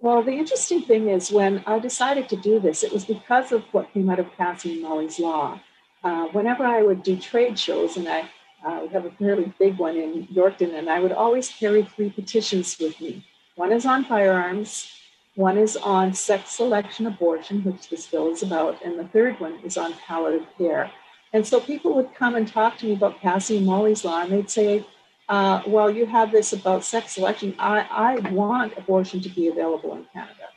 Well, 0.00 0.22
the 0.22 0.32
interesting 0.32 0.82
thing 0.82 1.08
is 1.08 1.30
when 1.30 1.62
I 1.66 1.78
decided 1.78 2.28
to 2.30 2.36
do 2.36 2.58
this, 2.58 2.82
it 2.82 2.92
was 2.92 3.04
because 3.04 3.52
of 3.52 3.62
what 3.72 3.92
came 3.92 4.08
out 4.10 4.18
of 4.18 4.32
Cassie 4.36 4.72
and 4.72 4.82
Molly's 4.82 5.20
Law. 5.20 5.60
Uh, 6.02 6.26
whenever 6.28 6.64
I 6.64 6.82
would 6.82 7.04
do 7.04 7.16
trade 7.16 7.56
shows, 7.56 7.96
and 7.96 8.08
I 8.08 8.28
uh, 8.66 8.80
would 8.80 8.92
have 8.92 9.04
a 9.04 9.12
fairly 9.12 9.52
big 9.58 9.78
one 9.78 9.96
in 9.96 10.26
Yorkton, 10.26 10.74
and 10.74 10.88
I 10.88 10.98
would 10.98 11.12
always 11.12 11.48
carry 11.50 11.82
three 11.84 12.10
petitions 12.10 12.76
with 12.80 13.00
me. 13.00 13.24
One 13.54 13.70
is 13.70 13.86
on 13.86 14.04
firearms, 14.04 14.90
one 15.34 15.56
is 15.56 15.76
on 15.76 16.12
sex 16.12 16.50
selection 16.50 17.06
abortion, 17.06 17.62
which 17.64 17.88
this 17.88 18.06
bill 18.06 18.30
is 18.30 18.42
about, 18.42 18.82
and 18.84 18.98
the 18.98 19.08
third 19.08 19.40
one 19.40 19.58
is 19.64 19.76
on 19.76 19.94
palliative 19.94 20.46
care. 20.58 20.90
And 21.32 21.46
so 21.46 21.60
people 21.60 21.94
would 21.94 22.14
come 22.14 22.34
and 22.34 22.46
talk 22.46 22.76
to 22.78 22.86
me 22.86 22.92
about 22.92 23.20
Cassie 23.20 23.56
and 23.56 23.66
Molly's 23.66 24.04
law, 24.04 24.22
and 24.22 24.32
they'd 24.32 24.50
say, 24.50 24.84
uh, 25.28 25.62
well, 25.66 25.90
you 25.90 26.04
have 26.04 26.30
this 26.30 26.52
about 26.52 26.84
sex 26.84 27.12
selection. 27.12 27.54
I, 27.58 27.86
I 27.90 28.30
want 28.30 28.76
abortion 28.76 29.20
to 29.22 29.30
be 29.30 29.48
available 29.48 29.94
in 29.94 30.04
Canada. 30.12 30.48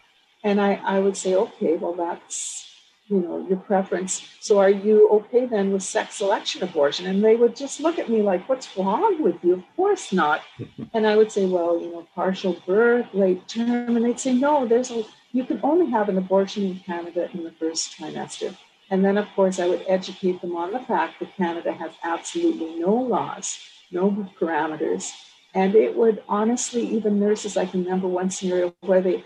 And 0.43 0.59
I, 0.59 0.73
I 0.83 0.99
would 0.99 1.15
say, 1.15 1.35
okay, 1.35 1.77
well, 1.77 1.93
that's 1.93 2.74
you 3.07 3.19
know 3.21 3.45
your 3.47 3.57
preference. 3.57 4.27
So 4.39 4.59
are 4.59 4.69
you 4.69 5.09
okay 5.09 5.45
then 5.45 5.71
with 5.71 5.83
sex 5.83 6.15
selection 6.15 6.63
abortion? 6.63 7.05
And 7.05 7.23
they 7.23 7.35
would 7.35 7.55
just 7.55 7.79
look 7.79 7.99
at 7.99 8.09
me 8.09 8.21
like 8.21 8.47
what's 8.49 8.75
wrong 8.75 9.21
with 9.21 9.35
you? 9.43 9.53
Of 9.53 9.63
course 9.75 10.11
not. 10.11 10.41
And 10.93 11.05
i 11.05 11.15
would 11.15 11.31
say 11.31 11.45
well 11.45 11.79
you 11.79 11.91
know 11.91 12.07
partial 12.15 12.53
birth 12.65 13.07
late 13.13 13.47
term 13.47 13.95
and 13.95 14.05
they'd 14.05 14.19
say 14.19 14.33
no 14.33 14.65
there's 14.65 14.91
a 14.91 15.03
you 15.33 15.43
can 15.43 15.59
only 15.61 15.89
have 15.91 16.07
an 16.09 16.17
abortion 16.17 16.63
in 16.63 16.79
canada 16.79 17.29
in 17.33 17.43
the 17.43 17.51
first 17.51 17.97
trimester. 17.97 18.55
And 18.89 19.03
then 19.03 19.17
of 19.17 19.27
course 19.35 19.59
i 19.59 19.67
would 19.67 19.83
educate 19.87 20.41
them 20.41 20.55
on 20.55 20.71
the 20.71 20.79
fact 20.79 21.19
that 21.19 21.35
canada 21.35 21.73
has 21.73 21.91
absolutely 22.03 22.79
no 22.79 22.93
laws 22.93 23.59
no 23.91 24.09
parameters. 24.39 25.11
And 25.53 25.73
it 25.75 25.95
would 25.95 26.23
honestly 26.27 26.83
even 26.97 27.19
nurses 27.19 27.57
i 27.57 27.65
can 27.65 27.83
remember 27.83 28.07
one 28.07 28.29
scenario 28.29 28.73
where 28.81 29.01
they 29.01 29.17
they 29.17 29.23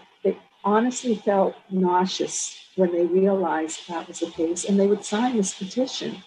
honestly 0.63 1.16
felt 1.16 1.56
nauseous 1.70 2.58
when 2.75 2.92
they 2.92 3.06
realized 3.06 3.88
that 3.88 4.08
was 4.08 4.20
the 4.20 4.32
case, 4.32 4.66
and 4.66 4.80
they 4.80 4.88
would 4.88 5.04
sign 5.04 5.38
this 5.38 5.54
petition. 5.54 6.24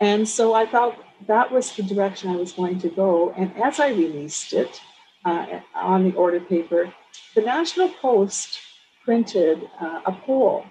And 0.00 0.28
so 0.28 0.54
I 0.54 0.66
thought 0.66 0.98
that 1.26 1.50
was 1.50 1.74
the 1.74 1.82
direction 1.82 2.30
I 2.30 2.36
was 2.36 2.52
going 2.52 2.78
to 2.80 2.88
go. 2.88 3.32
And 3.36 3.54
as 3.62 3.80
I 3.80 3.88
released 3.88 4.52
it 4.52 4.80
uh, 5.24 5.60
on 5.74 6.04
the 6.04 6.14
order 6.14 6.40
paper, 6.40 6.92
the 7.34 7.42
National 7.42 7.88
Post 7.88 8.58
printed 9.04 9.62
uh, 9.80 10.00
a 10.04 10.12
poll 10.12 10.66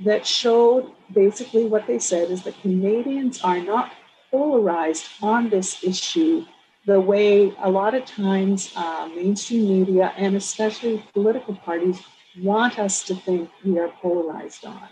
that 0.00 0.26
showed 0.26 0.92
basically 1.12 1.66
what 1.66 1.86
they 1.86 1.98
said 1.98 2.30
is 2.30 2.42
that 2.44 2.60
Canadians 2.62 3.40
are 3.42 3.60
not 3.60 3.92
polarized 4.30 5.06
on 5.22 5.50
this 5.50 5.84
issue 5.84 6.44
the 6.86 7.00
way 7.00 7.52
a 7.62 7.70
lot 7.70 7.94
of 7.94 8.04
times 8.04 8.72
uh, 8.76 9.08
mainstream 9.14 9.68
media 9.68 10.12
and 10.16 10.36
especially 10.36 11.02
political 11.14 11.54
parties 11.54 12.00
want 12.40 12.78
us 12.78 13.02
to 13.04 13.14
think 13.14 13.50
we 13.64 13.78
are 13.78 13.88
polarized 14.00 14.64
on. 14.64 14.88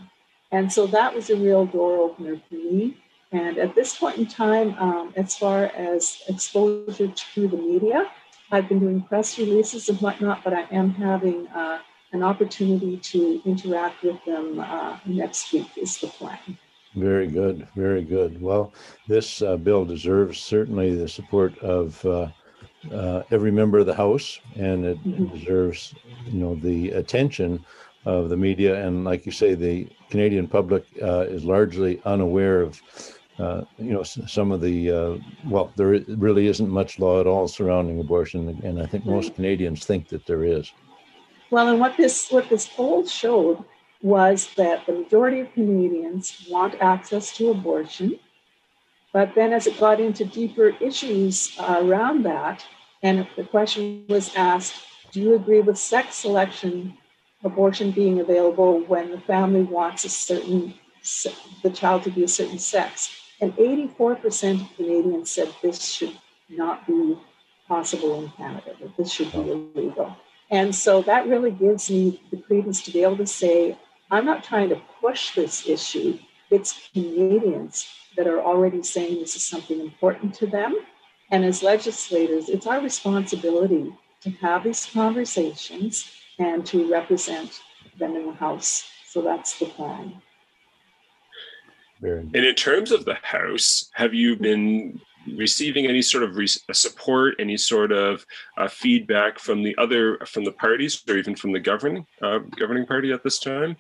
And 0.51 0.73
so 0.73 0.87
that 0.89 1.15
was 1.15 1.31
a 1.31 1.37
real 1.37 1.67
door 1.67 1.99
opener 1.99 2.41
for 2.49 2.55
me. 2.55 2.97
And 3.33 3.57
at 3.57 3.75
this 3.75 3.97
point 3.97 4.19
in 4.19 4.27
time, 4.27 4.75
um, 4.79 5.15
as 5.17 5.37
far 5.37 5.65
as 5.65 6.23
exposure 6.29 7.09
to 7.09 7.49
the 7.49 7.57
media, 7.57 8.11
I've 8.51 8.69
been 8.69 8.81
doing 8.81 9.01
press 9.01 9.39
releases 9.39 9.89
and 9.89 9.99
whatnot, 10.01 10.45
but 10.45 10.53
I 10.53 10.67
am 10.71 10.91
having 10.91 11.49
uh, 11.49 11.79
an 12.13 12.23
opportunity 12.23 12.99
to 12.99 13.41
interact 13.47 14.03
with 14.03 14.23
them 14.27 14.61
uh, 14.61 14.99
next 15.07 15.51
week, 15.55 15.69
is 15.77 15.97
the 15.97 16.09
plan. 16.09 16.59
Very 16.95 17.27
good, 17.27 17.67
very 17.75 18.05
good. 18.05 18.41
Well, 18.43 18.75
this 19.09 19.41
uh, 19.41 19.57
bill 19.57 19.87
deserves 19.87 20.39
certainly 20.39 20.95
the 20.95 21.09
support 21.09 21.57
of 21.61 22.05
uh, 22.91 23.23
every 23.31 23.51
member 23.51 23.79
of 23.79 23.87
the 23.87 23.95
House, 23.95 24.41
and 24.57 24.85
it 24.85 25.05
mm-hmm. 25.05 25.27
deserves, 25.37 25.95
you 26.27 26.41
know, 26.41 26.55
the 26.57 26.91
attention 26.91 27.65
of 28.05 28.29
the 28.29 28.37
media. 28.37 28.85
And 28.85 29.05
like 29.05 29.25
you 29.27 29.33
say, 29.33 29.55
the 29.55 29.89
Canadian 30.11 30.49
public 30.49 30.85
uh, 31.01 31.27
is 31.29 31.45
largely 31.45 32.01
unaware 32.05 32.63
of, 32.63 32.81
uh, 33.39 33.63
you 33.79 33.93
know, 33.93 34.03
some 34.03 34.53
of 34.53 34.61
the. 34.61 34.91
Uh, 34.91 35.17
well, 35.47 35.73
there 35.77 36.01
really 36.09 36.47
isn't 36.49 36.69
much 36.69 36.99
law 36.99 37.21
at 37.21 37.27
all 37.27 37.47
surrounding 37.47 38.01
abortion, 38.01 38.61
and 38.65 38.81
I 38.81 38.87
think 38.87 39.07
most 39.07 39.35
Canadians 39.35 39.87
think 39.87 40.09
that 40.09 40.27
there 40.27 40.45
is. 40.45 40.73
Well, 41.51 41.69
and 41.69 41.79
what 41.79 41.97
this 41.97 42.31
what 42.31 42.49
this 42.49 42.67
poll 42.67 43.07
showed 43.07 43.63
was 44.03 44.53
that 44.57 44.85
the 44.87 44.93
majority 44.93 45.41
of 45.41 45.53
Canadians 45.53 46.47
want 46.51 46.75
access 46.81 47.37
to 47.37 47.51
abortion. 47.51 48.19
But 49.13 49.35
then, 49.35 49.53
as 49.53 49.67
it 49.67 49.79
got 49.79 50.01
into 50.01 50.25
deeper 50.25 50.75
issues 50.81 51.55
uh, 51.59 51.81
around 51.83 52.25
that, 52.25 52.65
and 53.03 53.27
the 53.37 53.45
question 53.45 54.05
was 54.09 54.35
asked 54.37 54.75
Do 55.13 55.21
you 55.21 55.35
agree 55.35 55.61
with 55.61 55.79
sex 55.79 56.17
selection, 56.17 56.97
abortion 57.45 57.91
being 57.91 58.21
available 58.21 58.81
when 58.81 59.11
the 59.11 59.21
family 59.21 59.63
wants 59.63 60.05
a 60.05 60.09
certain, 60.09 60.75
the 61.63 61.71
child 61.71 62.05
to 62.05 62.11
be 62.11 62.25
a 62.25 62.29
certain 62.29 62.59
sex? 62.59 63.11
And 63.41 63.53
84% 63.57 64.61
of 64.61 64.77
Canadians 64.77 65.31
said 65.31 65.53
this 65.63 65.85
should 65.85 66.17
not 66.49 66.87
be 66.87 67.19
possible 67.67 68.23
in 68.23 68.31
Canada, 68.31 68.73
that 68.81 68.97
this 68.97 69.11
should 69.11 69.33
be 69.33 69.39
illegal. 69.39 70.17
And 70.51 70.75
so 70.75 71.03
that 71.03 71.27
really 71.27 71.51
gives 71.51 71.91
me 71.91 72.23
the 72.31 72.37
credence 72.37 72.83
to 72.83 72.93
be 72.93 73.03
able 73.03 73.17
to 73.17 73.27
say, 73.27 73.77
I'm 74.11 74.27
not 74.27 74.45
trying 74.45 74.69
to 74.69 74.81
push 75.01 75.35
this 75.35 75.67
issue. 75.67 76.19
It's 76.53 76.91
Canadians 76.93 77.89
that 78.17 78.27
are 78.27 78.41
already 78.41 78.83
saying 78.83 79.21
this 79.21 79.35
is 79.35 79.45
something 79.45 79.81
important 79.81 80.35
to 80.35 80.47
them. 80.47 80.77
And 81.31 81.47
as 81.47 81.63
legislators, 81.63 82.51
it's 82.51 82.67
our 82.67 82.81
responsibility 82.81 83.91
to 84.21 84.31
have 84.43 84.63
these 84.63 84.85
conversations 84.85 86.13
and 86.39 86.65
to 86.67 86.93
represent 86.93 87.63
them 87.99 88.17
in 88.17 88.27
the 88.27 88.33
House. 88.35 88.85
So 89.07 89.23
that's 89.23 89.59
the 89.59 89.65
plan. 89.65 90.21
And 92.03 92.37
in 92.37 92.55
terms 92.55 92.93
of 92.93 93.07
the 93.07 93.15
House, 93.23 93.91
have 93.95 94.13
you 94.13 94.37
been 94.37 95.01
receiving 95.35 95.87
any 95.87 96.03
sort 96.03 96.25
of 96.25 96.37
re- 96.37 96.47
support, 96.47 97.37
any 97.39 97.57
sort 97.57 97.93
of 97.93 98.27
uh, 98.59 98.69
feedback 98.69 99.39
from 99.39 99.63
the 99.63 99.75
other 99.79 100.19
from 100.27 100.45
the 100.45 100.53
parties, 100.53 101.03
or 101.09 101.17
even 101.17 101.35
from 101.35 101.53
the 101.53 101.61
governing 101.61 102.05
uh, 102.21 102.41
governing 102.59 102.85
party 102.85 103.13
at 103.13 103.23
this 103.23 103.39
time? 103.39 103.77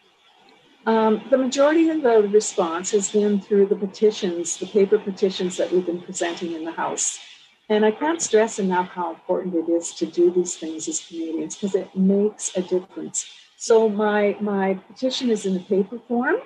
Um, 0.84 1.22
the 1.30 1.38
majority 1.38 1.90
of 1.90 2.02
the 2.02 2.28
response 2.28 2.90
has 2.90 3.10
been 3.10 3.40
through 3.40 3.66
the 3.66 3.76
petitions, 3.76 4.56
the 4.56 4.66
paper 4.66 4.98
petitions 4.98 5.56
that 5.56 5.70
we've 5.70 5.86
been 5.86 6.00
presenting 6.00 6.52
in 6.52 6.64
the 6.64 6.72
House. 6.72 7.20
And 7.68 7.84
I 7.84 7.92
can't 7.92 8.20
stress 8.20 8.58
enough 8.58 8.88
how 8.88 9.10
important 9.10 9.54
it 9.54 9.70
is 9.70 9.94
to 9.94 10.06
do 10.06 10.32
these 10.32 10.56
things 10.56 10.88
as 10.88 11.00
Canadians 11.06 11.54
because 11.56 11.76
it 11.76 11.94
makes 11.94 12.56
a 12.56 12.62
difference. 12.62 13.32
So 13.56 13.88
my 13.88 14.36
my 14.40 14.74
petition 14.74 15.30
is 15.30 15.46
in 15.46 15.56
a 15.56 15.60
paper 15.60 16.00
form, 16.08 16.36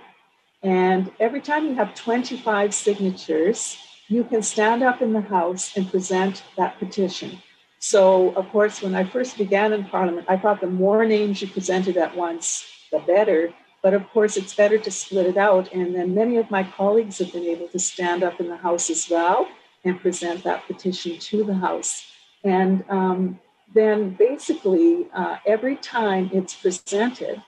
and 0.62 1.10
every 1.18 1.40
time 1.40 1.64
you 1.64 1.74
have 1.74 1.94
25 1.94 2.74
signatures, 2.74 3.78
you 4.08 4.22
can 4.24 4.42
stand 4.42 4.82
up 4.82 5.00
in 5.00 5.14
the 5.14 5.22
House 5.22 5.76
and 5.76 5.90
present 5.90 6.42
that 6.58 6.78
petition. 6.78 7.40
So, 7.78 8.30
of 8.34 8.48
course, 8.50 8.82
when 8.82 8.94
I 8.94 9.04
first 9.04 9.38
began 9.38 9.72
in 9.72 9.84
Parliament, 9.84 10.26
I 10.28 10.36
thought 10.36 10.60
the 10.60 10.66
more 10.66 11.04
names 11.06 11.40
you 11.40 11.48
presented 11.48 11.96
at 11.96 12.14
once, 12.16 12.66
the 12.92 12.98
better. 12.98 13.52
But 13.86 13.94
of 13.94 14.10
course, 14.10 14.36
it's 14.36 14.52
better 14.52 14.78
to 14.78 14.90
split 14.90 15.26
it 15.26 15.36
out. 15.36 15.72
And 15.72 15.94
then 15.94 16.12
many 16.12 16.38
of 16.38 16.50
my 16.50 16.64
colleagues 16.64 17.18
have 17.18 17.32
been 17.32 17.44
able 17.44 17.68
to 17.68 17.78
stand 17.78 18.24
up 18.24 18.40
in 18.40 18.48
the 18.48 18.56
House 18.56 18.90
as 18.90 19.08
well 19.08 19.46
and 19.84 20.00
present 20.00 20.42
that 20.42 20.66
petition 20.66 21.20
to 21.20 21.44
the 21.44 21.54
House. 21.54 22.04
And 22.42 22.82
um, 22.88 23.38
then 23.72 24.16
basically, 24.18 25.06
uh, 25.14 25.36
every 25.46 25.76
time 25.76 26.30
it's 26.32 26.52
presented, 26.52 27.40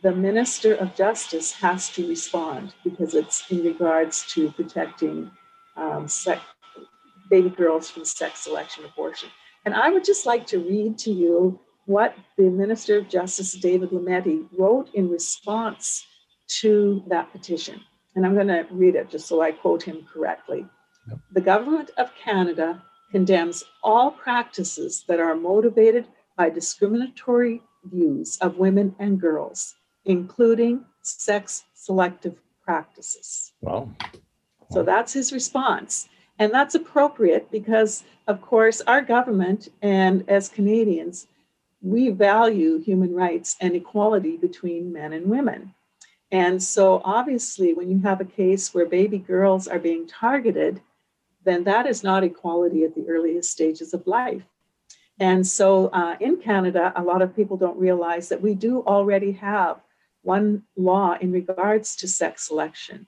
the 0.00 0.14
Minister 0.14 0.76
of 0.76 0.96
Justice 0.96 1.52
has 1.52 1.90
to 1.90 2.08
respond 2.08 2.72
because 2.82 3.14
it's 3.14 3.44
in 3.50 3.62
regards 3.62 4.24
to 4.32 4.50
protecting 4.52 5.30
um, 5.76 6.08
sex, 6.08 6.40
baby 7.28 7.50
girls 7.50 7.90
from 7.90 8.06
sex 8.06 8.40
selection 8.40 8.86
abortion. 8.86 9.28
And 9.66 9.74
I 9.74 9.90
would 9.90 10.06
just 10.06 10.24
like 10.24 10.46
to 10.46 10.58
read 10.58 10.96
to 11.00 11.12
you 11.12 11.60
what 11.86 12.14
the 12.36 12.50
Minister 12.50 12.98
of 12.98 13.08
Justice, 13.08 13.52
David 13.52 13.90
Lametti, 13.90 14.46
wrote 14.56 14.90
in 14.94 15.08
response 15.08 16.04
to 16.60 17.02
that 17.08 17.32
petition. 17.32 17.80
And 18.14 18.26
I'm 18.26 18.34
going 18.34 18.48
to 18.48 18.66
read 18.70 18.94
it 18.94 19.10
just 19.10 19.26
so 19.26 19.40
I 19.40 19.52
quote 19.52 19.82
him 19.82 20.06
correctly. 20.12 20.66
Yep. 21.08 21.18
The 21.32 21.40
Government 21.40 21.90
of 21.96 22.10
Canada 22.22 22.82
condemns 23.10 23.64
all 23.82 24.10
practices 24.10 25.04
that 25.08 25.20
are 25.20 25.34
motivated 25.34 26.06
by 26.36 26.50
discriminatory 26.50 27.62
views 27.84 28.36
of 28.40 28.58
women 28.58 28.94
and 28.98 29.20
girls, 29.20 29.74
including 30.04 30.84
sex 31.02 31.64
selective 31.74 32.36
practices. 32.64 33.52
Wow. 33.60 33.90
So 34.70 34.82
that's 34.82 35.12
his 35.12 35.32
response. 35.32 36.08
And 36.38 36.52
that's 36.52 36.74
appropriate 36.74 37.50
because, 37.50 38.02
of 38.26 38.42
course, 38.42 38.82
our 38.82 39.00
government 39.00 39.68
and 39.82 40.28
as 40.28 40.48
Canadians, 40.48 41.28
we 41.86 42.10
value 42.10 42.80
human 42.80 43.14
rights 43.14 43.56
and 43.60 43.76
equality 43.76 44.36
between 44.36 44.92
men 44.92 45.12
and 45.12 45.26
women. 45.26 45.72
And 46.32 46.60
so, 46.60 47.00
obviously, 47.04 47.74
when 47.74 47.88
you 47.88 48.00
have 48.00 48.20
a 48.20 48.24
case 48.24 48.74
where 48.74 48.86
baby 48.86 49.18
girls 49.18 49.68
are 49.68 49.78
being 49.78 50.08
targeted, 50.08 50.80
then 51.44 51.62
that 51.64 51.86
is 51.86 52.02
not 52.02 52.24
equality 52.24 52.82
at 52.82 52.96
the 52.96 53.08
earliest 53.08 53.52
stages 53.52 53.94
of 53.94 54.04
life. 54.08 54.42
And 55.20 55.46
so, 55.46 55.86
uh, 55.88 56.16
in 56.18 56.38
Canada, 56.38 56.92
a 56.96 57.04
lot 57.04 57.22
of 57.22 57.36
people 57.36 57.56
don't 57.56 57.78
realize 57.78 58.28
that 58.30 58.42
we 58.42 58.54
do 58.54 58.80
already 58.80 59.32
have 59.32 59.80
one 60.22 60.64
law 60.76 61.16
in 61.20 61.30
regards 61.30 61.94
to 61.96 62.08
sex 62.08 62.48
selection, 62.48 63.06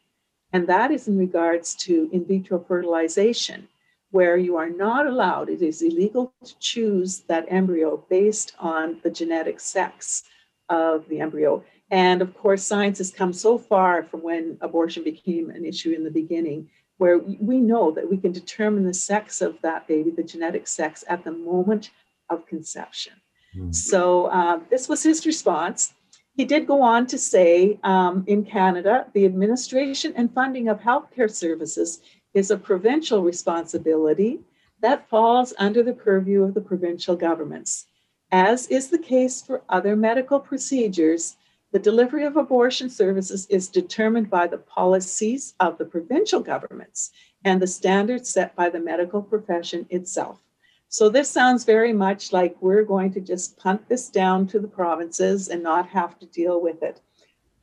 and 0.52 0.68
that 0.68 0.92
is 0.92 1.08
in 1.08 1.18
regards 1.18 1.74
to 1.86 2.08
in 2.12 2.24
vitro 2.24 2.60
fertilization, 2.60 3.66
where 4.10 4.36
you 4.36 4.56
are 4.56 4.70
not 4.70 5.06
allowed, 5.06 5.48
it 5.50 5.62
is 5.62 5.82
illegal 5.82 6.32
to 6.44 6.58
choose 6.58 7.20
that 7.28 7.46
embryo 7.48 8.04
based 8.08 8.54
on 8.58 8.98
the 9.02 9.10
genetic 9.10 9.60
sex 9.60 10.24
of 10.68 11.06
the 11.08 11.20
embryo. 11.20 11.62
And 11.90 12.22
of 12.22 12.34
course, 12.34 12.64
science 12.64 12.98
has 12.98 13.10
come 13.10 13.32
so 13.32 13.58
far 13.58 14.02
from 14.04 14.22
when 14.22 14.58
abortion 14.60 15.04
became 15.04 15.50
an 15.50 15.64
issue 15.64 15.92
in 15.92 16.04
the 16.04 16.10
beginning, 16.10 16.68
where 16.98 17.18
we 17.18 17.60
know 17.60 17.90
that 17.92 18.10
we 18.10 18.16
can 18.16 18.32
determine 18.32 18.84
the 18.84 18.94
sex 18.94 19.40
of 19.40 19.60
that 19.62 19.86
baby, 19.86 20.10
the 20.10 20.22
genetic 20.22 20.66
sex, 20.66 21.04
at 21.08 21.24
the 21.24 21.32
moment 21.32 21.90
of 22.28 22.46
conception. 22.46 23.14
Mm-hmm. 23.56 23.72
So 23.72 24.26
uh, 24.26 24.60
this 24.70 24.88
was 24.88 25.02
his 25.02 25.24
response. 25.24 25.94
He 26.34 26.44
did 26.44 26.66
go 26.66 26.82
on 26.82 27.06
to 27.08 27.18
say 27.18 27.80
um, 27.82 28.24
in 28.26 28.44
Canada, 28.44 29.06
the 29.12 29.24
administration 29.24 30.12
and 30.14 30.32
funding 30.32 30.68
of 30.68 30.80
healthcare 30.80 31.30
services 31.30 32.00
is 32.34 32.50
a 32.50 32.56
provincial 32.56 33.22
responsibility 33.22 34.40
that 34.80 35.08
falls 35.08 35.54
under 35.58 35.82
the 35.82 35.92
purview 35.92 36.42
of 36.42 36.54
the 36.54 36.60
provincial 36.60 37.16
governments. 37.16 37.86
As 38.30 38.66
is 38.68 38.88
the 38.88 38.98
case 38.98 39.42
for 39.42 39.62
other 39.68 39.96
medical 39.96 40.38
procedures, 40.38 41.36
the 41.72 41.78
delivery 41.78 42.24
of 42.24 42.36
abortion 42.36 42.88
services 42.88 43.46
is 43.46 43.68
determined 43.68 44.30
by 44.30 44.46
the 44.46 44.58
policies 44.58 45.54
of 45.60 45.76
the 45.78 45.84
provincial 45.84 46.40
governments 46.40 47.10
and 47.44 47.60
the 47.60 47.66
standards 47.66 48.28
set 48.28 48.54
by 48.54 48.70
the 48.70 48.80
medical 48.80 49.22
profession 49.22 49.86
itself. 49.90 50.42
So, 50.90 51.10
this 51.10 51.30
sounds 51.30 51.64
very 51.64 51.92
much 51.92 52.32
like 52.32 52.56
we're 52.62 52.84
going 52.84 53.12
to 53.12 53.20
just 53.20 53.58
punt 53.58 53.86
this 53.88 54.08
down 54.08 54.46
to 54.48 54.58
the 54.58 54.68
provinces 54.68 55.48
and 55.48 55.62
not 55.62 55.88
have 55.88 56.18
to 56.20 56.26
deal 56.26 56.62
with 56.62 56.82
it. 56.82 57.02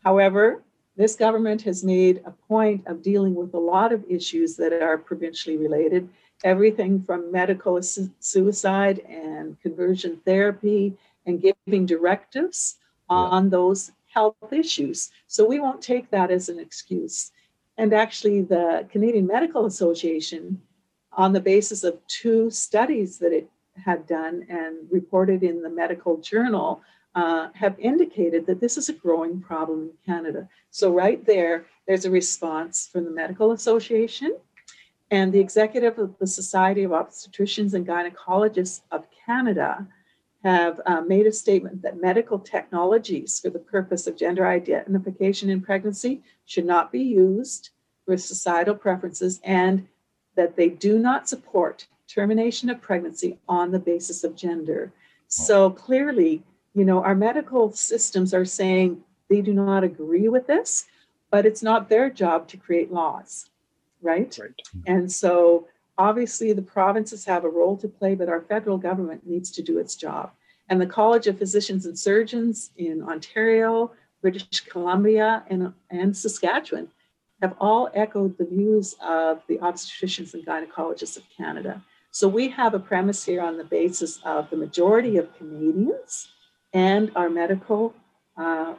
However, 0.03 0.63
this 0.96 1.16
government 1.16 1.62
has 1.64 1.84
made 1.84 2.22
a 2.25 2.32
point 2.32 2.86
of 2.88 3.02
dealing 3.02 3.36
with 3.36 3.54
a 3.54 3.60
lot 3.60 3.92
of 3.92 4.04
issues 4.10 4.56
that 4.56 4.74
are 4.74 4.98
provincially 4.98 5.58
related 5.58 6.10
everything 6.44 7.02
from 7.02 7.32
medical 7.32 7.82
suicide 7.82 9.00
and 9.00 9.60
conversion 9.62 10.22
therapy 10.25 10.96
and 11.25 11.42
giving 11.42 11.86
directives 11.86 12.78
on 13.10 13.50
those 13.50 13.92
health 14.14 14.36
issues. 14.52 15.12
So 15.28 15.46
we 15.46 15.60
won't 15.60 15.82
take 15.82 16.10
that 16.12 16.32
as 16.32 16.50
an 16.50 16.60
excuse. 16.60 17.32
And 17.78 17.94
actually, 17.94 18.42
the 18.42 18.88
Canadian 18.90 19.28
Medical 19.28 19.66
Association, 19.66 20.62
on 21.12 21.34
the 21.34 21.42
basis 21.42 21.84
of 21.84 22.00
two 22.08 22.50
studies 22.50 23.18
that 23.20 23.34
it 23.34 23.50
had 23.84 24.08
done 24.08 24.46
and 24.50 24.78
reported 24.90 25.44
in 25.44 25.62
the 25.62 25.70
medical 25.70 26.18
journal, 26.18 26.82
uh, 27.15 27.50
have 27.53 27.79
indicated 27.79 28.45
that 28.45 28.60
this 28.60 28.77
is 28.77 28.89
a 28.89 28.93
growing 28.93 29.41
problem 29.41 29.84
in 29.84 29.91
Canada. 30.05 30.48
So, 30.69 30.91
right 30.91 31.25
there, 31.25 31.65
there's 31.88 32.05
a 32.05 32.12
response 32.12 32.89
from 32.91 33.05
the 33.05 33.12
Medical 33.12 33.51
Association 33.51 34.36
and 35.12 35.31
the 35.31 35.39
executive 35.39 35.98
of 35.98 36.17
the 36.19 36.27
Society 36.27 36.84
of 36.84 36.91
Obstetricians 36.91 37.74
and 37.74 37.88
Gynecologists 37.88 38.81
of 38.91 39.07
Canada 39.25 39.88
have 40.43 40.79
uh, 40.86 41.01
made 41.01 41.25
a 41.25 41.31
statement 41.31 41.81
that 41.81 42.01
medical 42.01 42.38
technologies 42.38 43.39
for 43.39 43.50
the 43.50 43.60
purpose 43.60 44.07
of 44.07 44.17
gender 44.17 44.45
identification 44.45 45.50
in 45.50 45.62
pregnancy 45.62 46.22
should 46.45 46.65
not 46.65 46.91
be 46.91 47.01
used 47.01 47.69
for 48.05 48.17
societal 48.17 48.75
preferences 48.75 49.39
and 49.43 49.88
that 50.36 50.55
they 50.55 50.69
do 50.69 51.00
not 51.00 51.27
support 51.27 51.88
termination 52.07 52.69
of 52.69 52.81
pregnancy 52.81 53.39
on 53.48 53.72
the 53.72 53.79
basis 53.79 54.24
of 54.24 54.36
gender. 54.36 54.91
So 55.27 55.72
clearly, 55.72 56.43
you 56.75 56.86
know, 56.86 57.03
our 57.03 57.15
medical 57.15 57.72
systems 57.72 58.34
are 58.34 58.45
saying 58.45 59.02
they 59.30 59.41
do 59.41 59.54
not 59.54 59.84
agree 59.84 60.30
with 60.30 60.45
this, 60.45 60.86
but 61.32 61.45
it's 61.45 61.63
not 61.63 61.89
their 61.89 62.10
job 62.10 62.47
to 62.50 62.58
create 62.58 62.91
laws, 62.91 63.50
right? 64.02 64.38
right. 64.39 64.62
And 64.86 65.12
so 65.12 65.67
Obviously, 65.97 66.52
the 66.52 66.62
provinces 66.62 67.23
have 67.26 67.45
a 67.45 67.50
role 67.50 67.78
to 67.78 67.88
play, 67.88 68.15
but 68.15 68.28
our 68.28 68.41
federal 68.41 68.78
government 68.78 69.26
needs 69.26 69.50
to 69.52 69.62
do 69.62 69.78
its 69.78 69.95
job. 69.95 70.32
And 70.67 70.82
the 70.82 70.86
College 70.86 71.28
of 71.28 71.38
Physicians 71.38 71.86
and 71.86 71.97
Surgeons 71.97 72.71
in 72.78 73.02
Ontario, 73.04 73.91
British 74.21 74.62
Columbia, 74.62 75.43
and, 75.50 75.73
and 75.89 76.15
Saskatchewan 76.15 76.89
have 77.41 77.56
all 77.60 77.89
echoed 77.93 78.38
the 78.38 78.45
views 78.45 78.95
of 79.02 79.41
the 79.47 79.58
obstetricians 79.60 80.34
and 80.34 80.45
gynecologists 80.45 81.17
of 81.17 81.23
Canada. 81.36 81.82
So 82.12 82.28
we 82.28 82.50
have 82.50 82.73
a 82.73 82.80
premise 82.80 83.23
here 83.23 83.41
on 83.41 83.58
the 83.58 83.63
basis 83.63 84.19
of 84.26 84.50
the 84.50 84.58
majority 84.58 85.17
of 85.17 85.34
Canadians 85.38 86.30
and 86.76 87.10
our 87.16 87.30
medical 87.30 87.96
uh, 88.38 88.76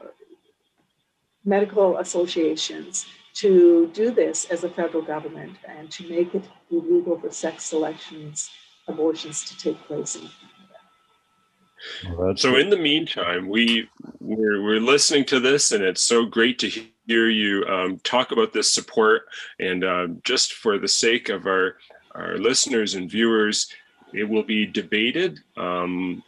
medical 1.45 1.97
associations 1.99 3.07
to 3.33 3.91
do 3.95 4.11
this 4.11 4.45
as 4.47 4.65
a 4.65 4.69
federal 4.69 5.03
government 5.03 5.57
and 5.67 5.91
to 5.91 6.09
make 6.09 6.35
it 6.35 6.45
illegal 6.71 7.19
for 7.19 7.31
sex 7.31 7.65
selections, 7.65 8.51
abortions 8.89 9.45
to 9.45 9.57
take 9.59 9.79
place 9.87 10.17
in 10.17 10.23
Canada. 10.23 12.17
Well, 12.19 12.37
so 12.37 12.57
in 12.57 12.69
the 12.71 12.77
meantime, 12.77 13.49
we 13.49 13.89
we're, 14.21 14.63
we're 14.63 14.81
listening 14.81 15.25
to 15.27 15.41
this, 15.41 15.73
and 15.73 15.83
it's 15.83 16.03
so 16.03 16.27
great 16.27 16.59
to 16.61 16.69
hear 17.07 17.29
you 17.29 17.65
um, 17.67 17.99
talk 18.01 18.33
about 18.33 18.53
this 18.53 18.73
support. 18.73 19.23
And 19.59 19.85
uh, 19.85 20.09
just 20.25 20.55
for 20.55 20.79
the 20.79 20.89
sake 20.89 21.29
of 21.29 21.47
our 21.47 21.77
our 22.15 22.39
listeners 22.39 22.95
and 22.95 23.11
viewers, 23.11 23.71
it 24.13 24.25
will 24.25 24.43
be 24.43 24.67
debated 24.67 25.39
um, 25.57 26.23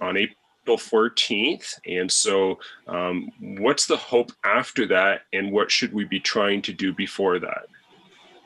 on 0.00 0.16
April 0.16 0.39
April 0.70 1.10
14th. 1.10 1.78
And 1.86 2.10
so, 2.10 2.58
um, 2.86 3.30
what's 3.40 3.86
the 3.86 3.96
hope 3.96 4.32
after 4.44 4.86
that, 4.88 5.22
and 5.32 5.52
what 5.52 5.70
should 5.70 5.92
we 5.92 6.04
be 6.04 6.20
trying 6.20 6.62
to 6.62 6.72
do 6.72 6.92
before 6.92 7.38
that? 7.40 7.66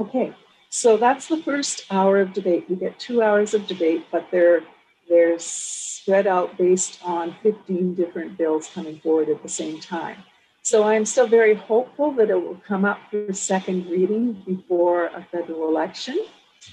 Okay, 0.01 0.35
so 0.71 0.97
that's 0.97 1.29
the 1.29 1.43
first 1.43 1.85
hour 1.91 2.21
of 2.21 2.33
debate. 2.33 2.69
We 2.69 2.77
get 2.77 2.99
two 2.99 3.23
hours 3.23 3.53
of 3.55 3.67
debate, 3.67 4.07
but 4.11 4.27
they're 4.31 4.63
they're 5.09 5.39
spread 5.39 6.27
out 6.27 6.57
based 6.57 6.99
on 7.03 7.37
15 7.43 7.95
different 7.95 8.39
bills 8.39 8.71
coming 8.73 8.99
forward 9.01 9.29
at 9.29 9.43
the 9.43 9.49
same 9.49 9.79
time. 9.79 10.17
So 10.63 10.85
I'm 10.85 11.05
still 11.05 11.27
very 11.27 11.55
hopeful 11.55 12.13
that 12.13 12.31
it 12.31 12.35
will 12.35 12.61
come 12.67 12.87
up 12.87 12.99
for 13.11 13.31
second 13.35 13.87
reading 13.91 14.43
before 14.47 15.07
a 15.07 15.27
federal 15.31 15.69
election. 15.69 16.19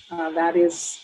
Uh, 0.10 0.32
that 0.32 0.56
is 0.56 1.02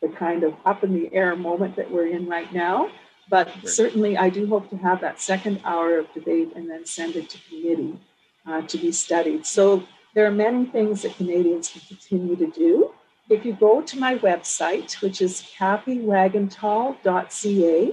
the 0.00 0.08
kind 0.08 0.42
of 0.42 0.54
up 0.64 0.82
in 0.82 0.92
the 0.92 1.14
air 1.14 1.36
moment 1.36 1.76
that 1.76 1.88
we're 1.88 2.08
in 2.08 2.26
right 2.28 2.52
now. 2.52 2.90
But 3.28 3.48
right. 3.48 3.68
certainly, 3.68 4.16
I 4.16 4.30
do 4.30 4.46
hope 4.46 4.70
to 4.70 4.76
have 4.76 5.00
that 5.00 5.20
second 5.20 5.60
hour 5.64 5.98
of 5.98 6.12
debate 6.12 6.52
and 6.54 6.68
then 6.68 6.86
send 6.86 7.16
it 7.16 7.30
to 7.30 7.38
committee 7.48 7.98
uh, 8.46 8.62
to 8.62 8.78
be 8.78 8.92
studied. 8.92 9.46
So 9.46 9.84
there 10.14 10.26
are 10.26 10.30
many 10.30 10.66
things 10.66 11.02
that 11.02 11.16
Canadians 11.16 11.68
can 11.68 11.80
continue 11.82 12.36
to 12.36 12.46
do. 12.48 12.92
If 13.30 13.46
you 13.46 13.54
go 13.54 13.80
to 13.82 13.98
my 13.98 14.18
website, 14.18 15.00
which 15.00 15.22
is 15.22 15.42
cathaywagantall.ca, 15.58 17.92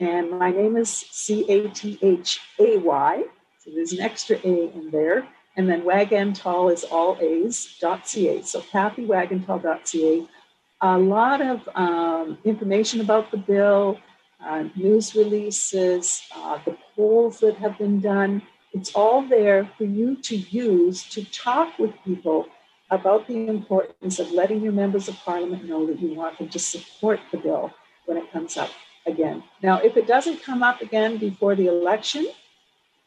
and 0.00 0.30
my 0.30 0.50
name 0.50 0.76
is 0.76 0.90
C 0.90 1.46
A 1.48 1.68
T 1.68 1.96
H 2.02 2.40
A 2.58 2.78
Y, 2.78 3.22
so 3.60 3.70
there's 3.72 3.92
an 3.92 4.00
extra 4.00 4.36
A 4.42 4.72
in 4.74 4.90
there, 4.90 5.28
and 5.56 5.68
then 5.68 5.82
Wagantall 5.82 6.72
is 6.72 6.82
all 6.84 7.18
A's.ca. 7.20 8.42
So 8.42 8.60
cathaywagantall.ca. 8.60 10.26
A 10.84 10.98
lot 10.98 11.40
of 11.40 11.68
um, 11.76 12.38
information 12.44 13.00
about 13.00 13.30
the 13.30 13.36
bill, 13.36 14.00
uh, 14.44 14.64
news 14.74 15.14
releases, 15.14 16.22
uh, 16.34 16.58
the 16.64 16.76
polls 16.94 17.40
that 17.40 17.56
have 17.56 17.78
been 17.78 18.00
done. 18.00 18.42
It's 18.72 18.94
all 18.94 19.22
there 19.22 19.68
for 19.76 19.84
you 19.84 20.16
to 20.16 20.36
use 20.36 21.04
to 21.10 21.24
talk 21.24 21.78
with 21.78 21.92
people 22.04 22.46
about 22.90 23.26
the 23.26 23.46
importance 23.46 24.18
of 24.18 24.30
letting 24.32 24.60
your 24.60 24.72
members 24.72 25.08
of 25.08 25.16
parliament 25.16 25.64
know 25.64 25.86
that 25.86 26.00
you 26.00 26.14
want 26.14 26.38
them 26.38 26.48
to 26.48 26.58
support 26.58 27.20
the 27.30 27.38
bill 27.38 27.72
when 28.06 28.18
it 28.18 28.30
comes 28.32 28.56
up 28.56 28.70
again. 29.06 29.42
Now, 29.62 29.78
if 29.78 29.96
it 29.96 30.06
doesn't 30.06 30.42
come 30.42 30.62
up 30.62 30.80
again 30.80 31.18
before 31.18 31.54
the 31.54 31.66
election, 31.66 32.26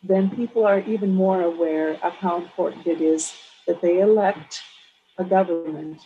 then 0.04 0.30
people 0.30 0.66
are 0.66 0.80
even 0.82 1.14
more 1.14 1.42
aware 1.42 1.94
of 2.04 2.14
how 2.14 2.38
important 2.38 2.88
it 2.88 3.02
is 3.02 3.34
that 3.68 3.82
they 3.82 4.00
elect 4.00 4.62
a 5.18 5.24
government 5.24 6.02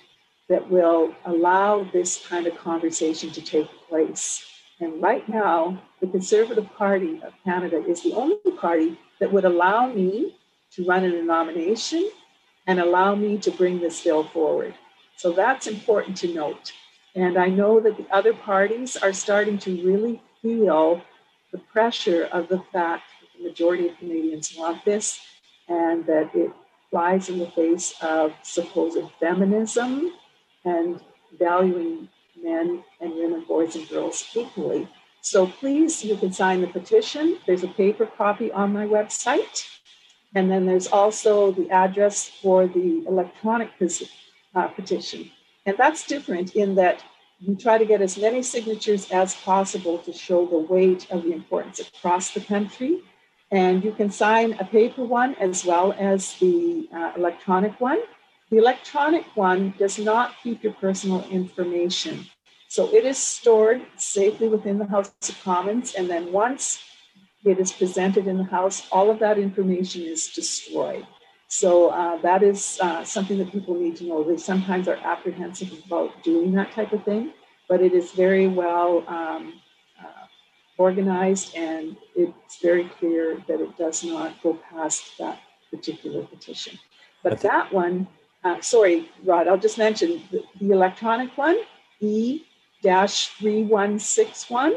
that 0.47 0.69
will 0.69 1.13
allow 1.25 1.83
this 1.93 2.25
kind 2.27 2.47
of 2.47 2.57
conversation 2.57 3.29
to 3.31 3.41
take 3.41 3.67
place. 3.87 4.45
And 4.79 5.01
right 5.01 5.27
now, 5.27 5.81
the 5.99 6.07
Conservative 6.07 6.69
Party 6.77 7.21
of 7.23 7.33
Canada 7.43 7.83
is 7.85 8.01
the 8.01 8.13
only 8.13 8.37
party 8.57 8.97
that 9.19 9.31
would 9.31 9.45
allow 9.45 9.91
me 9.91 10.37
to 10.71 10.85
run 10.85 11.03
in 11.03 11.13
a 11.13 11.21
nomination 11.21 12.09
and 12.67 12.79
allow 12.79 13.15
me 13.15 13.37
to 13.39 13.51
bring 13.51 13.79
this 13.79 14.03
bill 14.03 14.23
forward. 14.23 14.73
So 15.17 15.33
that's 15.33 15.67
important 15.67 16.15
to 16.17 16.33
note. 16.33 16.71
And 17.15 17.37
I 17.37 17.47
know 17.47 17.79
that 17.81 17.97
the 17.97 18.07
other 18.09 18.33
parties 18.33 18.95
are 18.95 19.11
starting 19.11 19.57
to 19.59 19.83
really 19.83 20.21
feel 20.41 21.01
the 21.51 21.57
pressure 21.57 22.29
of 22.31 22.47
the 22.47 22.59
fact 22.71 23.03
that 23.21 23.37
the 23.37 23.49
majority 23.49 23.89
of 23.89 23.97
Canadians 23.97 24.55
want 24.57 24.85
this, 24.85 25.19
and 25.67 26.05
that 26.05 26.33
it 26.33 26.51
flies 26.89 27.29
in 27.29 27.39
the 27.39 27.51
face 27.51 27.93
of 28.01 28.33
supposed 28.43 29.03
feminism 29.19 30.13
and 30.63 31.01
valuing 31.37 32.07
men 32.43 32.83
and 33.01 33.13
women, 33.15 33.43
boys 33.47 33.75
and 33.75 33.87
girls 33.89 34.27
equally. 34.35 34.87
So 35.21 35.47
please, 35.47 36.03
you 36.03 36.15
can 36.15 36.31
sign 36.31 36.61
the 36.61 36.67
petition. 36.67 37.39
There's 37.45 37.63
a 37.63 37.67
paper 37.67 38.05
copy 38.05 38.51
on 38.51 38.71
my 38.73 38.85
website. 38.85 39.67
And 40.35 40.49
then 40.49 40.65
there's 40.65 40.87
also 40.87 41.51
the 41.51 41.69
address 41.71 42.29
for 42.41 42.67
the 42.67 43.03
electronic 43.07 43.71
uh, 44.55 44.67
petition. 44.67 45.31
And 45.65 45.75
that's 45.77 46.05
different 46.05 46.55
in 46.55 46.75
that 46.75 47.03
you 47.39 47.55
try 47.55 47.77
to 47.77 47.85
get 47.85 48.01
as 48.01 48.17
many 48.17 48.41
signatures 48.43 49.09
as 49.11 49.35
possible 49.35 49.97
to 49.99 50.13
show 50.13 50.45
the 50.45 50.57
weight 50.57 51.09
of 51.09 51.23
the 51.23 51.31
importance 51.31 51.79
across 51.79 52.33
the 52.33 52.41
country. 52.41 53.01
And 53.51 53.83
you 53.83 53.91
can 53.91 54.11
sign 54.11 54.53
a 54.59 54.65
paper 54.65 55.03
one 55.03 55.35
as 55.35 55.65
well 55.65 55.95
as 55.97 56.35
the 56.35 56.87
uh, 56.93 57.13
electronic 57.17 57.79
one. 57.79 57.99
The 58.49 58.57
electronic 58.57 59.25
one 59.35 59.73
does 59.77 59.99
not 59.99 60.33
keep 60.41 60.63
your 60.63 60.73
personal 60.73 61.23
information. 61.29 62.25
So 62.67 62.93
it 62.93 63.05
is 63.05 63.17
stored 63.17 63.81
safely 63.97 64.47
within 64.47 64.79
the 64.79 64.85
House 64.85 65.11
of 65.27 65.39
Commons. 65.43 65.93
And 65.93 66.09
then 66.09 66.31
once 66.31 66.83
it 67.43 67.59
is 67.59 67.71
presented 67.71 68.27
in 68.27 68.37
the 68.37 68.43
House, 68.43 68.87
all 68.91 69.09
of 69.11 69.19
that 69.19 69.37
information 69.37 70.01
is 70.01 70.27
destroyed. 70.27 71.05
So 71.47 71.89
uh, 71.89 72.17
that 72.21 72.43
is 72.43 72.79
uh, 72.81 73.03
something 73.03 73.39
that 73.39 73.51
people 73.51 73.73
need 73.73 73.97
to 73.97 74.03
know. 74.05 74.23
They 74.23 74.37
sometimes 74.37 74.87
are 74.87 74.97
apprehensive 74.97 75.71
about 75.85 76.23
doing 76.23 76.51
that 76.53 76.71
type 76.71 76.93
of 76.93 77.03
thing, 77.03 77.33
but 77.67 77.81
it 77.81 77.93
is 77.93 78.11
very 78.11 78.47
well 78.47 79.03
um, 79.07 79.59
uh, 79.99 80.25
organized 80.77 81.55
and 81.55 81.97
it's 82.15 82.61
very 82.61 82.85
clear 82.99 83.43
that 83.47 83.61
it 83.61 83.75
does 83.77 84.03
not 84.03 84.41
go 84.43 84.59
past 84.71 85.17
that 85.17 85.39
particular 85.71 86.23
petition. 86.23 86.77
But 87.23 87.41
that 87.41 87.73
one, 87.73 88.07
uh, 88.43 88.61
sorry, 88.61 89.09
Rod, 89.23 89.47
I'll 89.47 89.57
just 89.57 89.77
mention 89.77 90.21
the, 90.31 90.43
the 90.59 90.71
electronic 90.71 91.37
one, 91.37 91.59
E 91.99 92.45
3161 92.81 94.75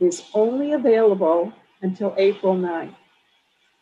is 0.00 0.24
only 0.34 0.72
available 0.72 1.52
until 1.82 2.14
April 2.18 2.54
9th. 2.56 2.94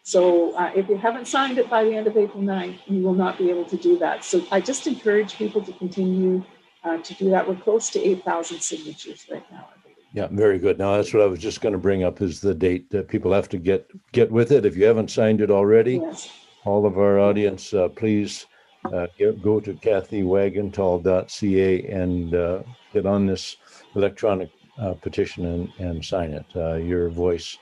So 0.03 0.55
uh, 0.57 0.71
if 0.77 0.89
you 0.89 0.97
haven't 0.97 1.27
signed 1.27 1.59
it 1.59 1.69
by 1.69 1.83
the 1.83 1.93
end 1.95 2.07
of 2.07 2.17
April 2.17 2.43
9th, 2.43 2.79
you 2.87 3.03
will 3.03 3.15
not 3.15 3.39
be 3.39 3.51
able 3.51 3.65
to 3.65 3.77
do 3.77 3.99
that. 3.99 4.25
So 4.25 4.47
I 4.53 4.61
just 4.61 4.87
encourage 4.87 5.35
people 5.35 5.61
to 5.63 5.73
continue 5.73 6.45
uh, 6.85 6.99
to 6.99 7.15
do 7.15 7.31
that. 7.31 7.49
We're 7.49 7.57
close 7.57 7.91
to 7.91 7.99
8,000 8.01 8.61
signatures 8.61 9.27
right 9.31 9.43
now. 9.51 9.69
Yeah, 10.13 10.29
very 10.31 10.61
good. 10.61 10.79
Now 10.79 10.97
that's 10.97 11.13
what 11.13 11.25
I 11.25 11.27
was 11.27 11.41
just 11.41 11.61
going 11.61 11.73
to 11.73 11.79
bring 11.79 12.05
up 12.05 12.23
is 12.23 12.41
the 12.41 12.55
date 12.55 12.89
that 12.91 13.09
people 13.09 13.33
have 13.33 13.49
to 13.51 13.59
get 13.59 13.91
get 14.13 14.31
with 14.31 14.53
it. 14.53 14.65
If 14.65 14.77
you 14.77 14.87
haven't 14.87 15.11
signed 15.11 15.41
it 15.43 15.51
already, 15.51 15.97
yes. 15.97 16.31
all 16.65 16.87
of 16.87 16.97
our 16.97 17.19
audience, 17.19 17.75
uh, 17.75 17.89
please 17.89 18.47
uh, 18.93 19.07
go 19.43 19.61
to 19.61 19.75
cathaywagantall.ca 19.75 21.89
and 21.89 22.35
uh, 22.35 22.63
get 22.93 23.07
on 23.07 23.27
this 23.27 23.57
electronic 23.95 24.51
uh, 24.79 24.93
petition 24.95 25.47
and, 25.47 25.73
and 25.79 26.05
sign 26.05 26.33
it. 26.33 26.47
Uh, 26.55 26.75
your 26.75 27.09
voice, 27.09 27.57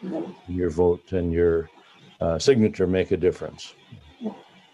your 0.48 0.70
vote, 0.70 1.12
and 1.12 1.32
your 1.32 1.70
uh, 2.20 2.38
signature 2.38 2.86
make 2.86 3.12
a 3.12 3.16
difference. 3.16 3.74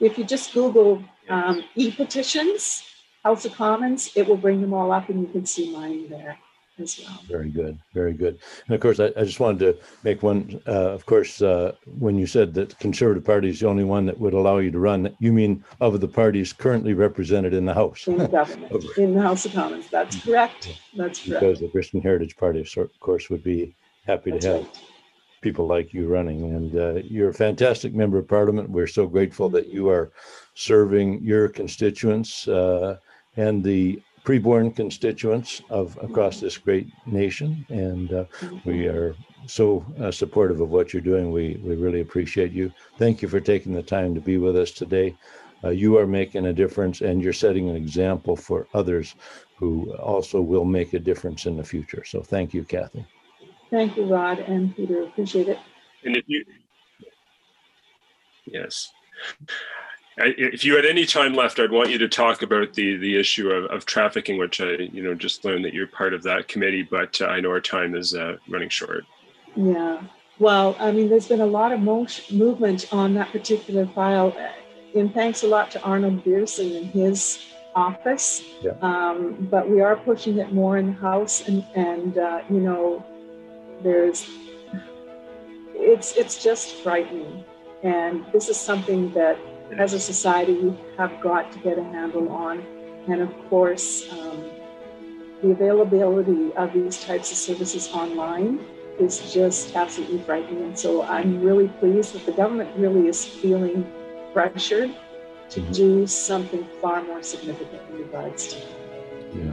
If 0.01 0.19
you 0.19 0.25
just 0.25 0.53
Google 0.55 1.05
um, 1.29 1.63
e-petitions, 1.75 2.85
House 3.25 3.45
of 3.45 3.53
Commons, 3.53 4.11
it 4.17 4.27
will 4.27 4.39
bring 4.39 4.63
them 4.63 4.73
all 4.73 4.93
up 4.93 5.11
and 5.11 5.21
you 5.21 5.27
can 5.27 5.45
see 5.45 5.71
mine 5.73 6.09
there 6.09 6.39
as 6.81 7.01
well. 7.01 7.21
Very 7.29 7.51
good, 7.51 7.79
very 7.95 8.13
good. 8.13 8.39
And 8.67 8.75
of 8.75 8.81
course, 8.81 9.01
I, 9.01 9.07
I 9.17 9.25
just 9.25 9.41
wanted 9.41 9.61
to 9.61 9.79
make 10.05 10.23
one. 10.23 10.61
Uh, 10.67 10.91
of 10.91 11.07
course, 11.07 11.43
uh, 11.43 11.73
when 11.99 12.19
you 12.19 12.27
said 12.27 12.55
that 12.55 12.71
the 12.71 12.75
Conservative 12.77 13.25
Party 13.25 13.51
is 13.51 13.61
the 13.61 13.69
only 13.69 13.85
one 13.85 14.07
that 14.07 14.19
would 14.19 14.35
allow 14.35 14.59
you 14.59 14.71
to 14.71 14.79
run, 14.79 15.15
you 15.21 15.33
mean 15.33 15.65
of 15.81 16.01
the 16.01 16.09
parties 16.09 16.53
currently 16.53 16.95
represented 16.95 17.55
in 17.55 17.65
the 17.65 17.75
House? 17.75 18.07
In 18.07 18.19
the 18.19 18.29
government, 18.29 18.85
in 18.97 19.15
the 19.15 19.23
House 19.23 19.45
of 19.45 19.53
Commons. 19.53 19.89
That's 19.91 20.17
mm-hmm. 20.17 20.31
correct. 20.31 20.79
That's 20.97 21.25
correct. 21.25 21.41
Because 21.41 21.61
the 21.61 21.69
Christian 21.69 22.01
Heritage 22.01 22.37
Party, 22.37 22.61
of 22.61 23.01
course, 23.01 23.31
would 23.31 23.45
be 23.45 23.75
happy 24.07 24.31
That's 24.33 24.45
to 24.45 24.53
have. 24.53 24.61
Right. 24.63 24.85
People 25.43 25.67
like 25.67 25.95
you 25.95 26.07
running, 26.07 26.43
and 26.55 26.77
uh, 26.77 26.95
you're 27.03 27.31
a 27.31 27.35
fantastic 27.35 27.95
member 27.95 28.19
of 28.19 28.29
Parliament. 28.29 28.69
We're 28.69 28.87
so 28.87 29.07
grateful 29.07 29.49
that 29.51 29.69
you 29.69 29.89
are 29.89 30.13
serving 30.55 31.23
your 31.23 31.49
constituents 31.49 32.47
uh, 32.47 32.99
and 33.39 33.65
the 33.65 34.03
preborn 34.25 34.75
constituents 34.75 35.63
of 35.71 35.99
across 36.03 36.41
this 36.41 36.59
great 36.59 36.89
nation, 37.07 37.65
and 37.71 38.13
uh, 38.13 38.25
we 38.65 38.87
are 38.87 39.17
so 39.47 39.85
uh, 40.01 40.11
supportive 40.11 40.61
of 40.61 40.71
what 40.71 40.93
you're 40.93 41.03
doing. 41.03 41.31
We 41.31 41.59
we 41.63 41.77
really 41.77 42.01
appreciate 42.01 42.53
you. 42.53 42.73
Thank 42.99 43.23
you 43.23 43.29
for 43.29 43.41
taking 43.41 43.73
the 43.73 43.83
time 43.83 44.15
to 44.15 44.21
be 44.21 44.39
with 44.39 44.57
us 44.57 44.73
today. 44.73 45.17
Uh, 45.63 45.71
you 45.71 45.99
are 45.99 46.07
making 46.07 46.47
a 46.47 46.53
difference, 46.53 47.01
and 47.01 47.23
you're 47.23 47.33
setting 47.33 47.69
an 47.69 47.77
example 47.77 48.37
for 48.37 48.69
others 48.75 49.15
who 49.59 49.93
also 49.97 50.41
will 50.41 50.65
make 50.65 50.95
a 50.95 50.99
difference 50.99 51.47
in 51.47 51.57
the 51.57 51.65
future. 51.65 52.03
So, 52.05 52.23
thank 52.23 52.55
you, 52.55 52.65
Cathay. 52.65 53.05
Thank 53.71 53.97
you, 53.97 54.05
Rod 54.05 54.39
and 54.39 54.75
Peter. 54.75 55.03
Appreciate 55.03 55.49
it. 55.49 55.59
And 56.05 56.17
if 56.17 56.25
you, 56.27 56.45
yes 58.47 58.91
if 60.25 60.65
you 60.65 60.77
had 60.77 60.85
any 60.85 61.07
time 61.07 61.35
left, 61.35 61.59
I'd 61.59 61.71
want 61.71 61.91
you 61.91 61.99
to 61.99 62.09
talk 62.09 62.43
about 62.43 62.75
the 62.75 62.97
the 62.97 63.19
issue 63.19 63.51
of, 63.51 63.65
of 63.71 63.87
trafficking, 63.87 64.39
which 64.39 64.61
I 64.61 64.73
you 64.93 65.03
know 65.03 65.15
just 65.15 65.45
learned 65.45 65.65
that 65.65 65.75
you're 65.75 65.87
part 65.87 66.15
of 66.15 66.23
that 66.25 66.49
committee, 66.49 66.83
but 66.83 67.21
uh, 67.21 67.27
I 67.27 67.41
know 67.41 67.51
our 67.51 67.61
time 67.61 67.95
is 67.95 68.15
uh, 68.15 68.37
running 68.49 68.69
short. 68.69 69.05
Yeah, 69.57 70.03
well, 70.39 70.77
I 70.81 70.91
mean, 70.91 71.09
there's 71.09 71.29
been 71.29 71.43
a 71.43 71.47
lot 71.47 71.73
of 71.73 71.81
motion, 71.81 72.39
movement 72.39 72.93
on 72.93 73.15
that 73.15 73.31
particular 73.31 73.87
file, 73.87 74.35
and 74.95 75.13
thanks 75.13 75.43
a 75.43 75.49
lot 75.49 75.71
to 75.73 75.83
Arnold 75.83 76.25
Viersen 76.25 76.77
and 76.77 76.87
his 76.87 77.47
office. 77.75 78.43
Yeah. 78.63 78.73
Um, 78.81 79.49
but 79.51 79.69
we 79.69 79.81
are 79.81 79.97
pushing 79.97 80.39
it 80.39 80.53
more 80.53 80.79
in 80.79 80.87
the 80.87 80.93
House, 80.93 81.47
and 81.47 81.65
and 81.75 82.19
uh, 82.19 82.43
you 82.49 82.61
know, 82.61 83.05
there's 83.83 84.29
it's 85.75 86.17
it's 86.17 86.43
just 86.43 86.77
frightening, 86.77 87.45
and 87.83 88.25
this 88.33 88.49
is 88.49 88.57
something 88.57 89.13
that 89.13 89.39
as 89.79 89.93
a 89.93 90.01
society 90.01 90.55
we 90.55 90.77
have 90.97 91.21
got 91.21 91.53
to 91.53 91.59
get 91.61 91.79
a 91.79 91.85
handle 91.85 92.29
on. 92.31 92.65
And 93.09 93.21
of 93.21 93.33
course, 93.49 94.11
um, 94.13 94.51
the 95.43 95.51
availability 95.51 96.53
of 96.55 96.73
these 96.73 97.03
types 97.03 97.31
of 97.31 97.39
services 97.39 97.89
online 97.93 98.61
is 98.99 99.33
just 99.33 99.75
absolutely 99.75 100.19
frightening. 100.23 100.65
And 100.65 100.79
so 100.79 101.03
I'm 101.03 101.41
really 101.41 101.69
pleased 101.69 102.15
that 102.15 102.27
the 102.27 102.33
government 102.33 102.71
really 102.77 103.09
is 103.09 103.25
feeling 103.25 103.91
pressured 104.33 104.95
to 105.51 105.61
mm-hmm. 105.61 105.73
do 105.73 106.07
something 106.07 106.67
far 106.81 107.03
more 107.03 107.23
significant 107.23 107.83
in 107.91 107.99
regards 107.99 108.49
to 108.49 108.61
Yeah. 109.35 109.53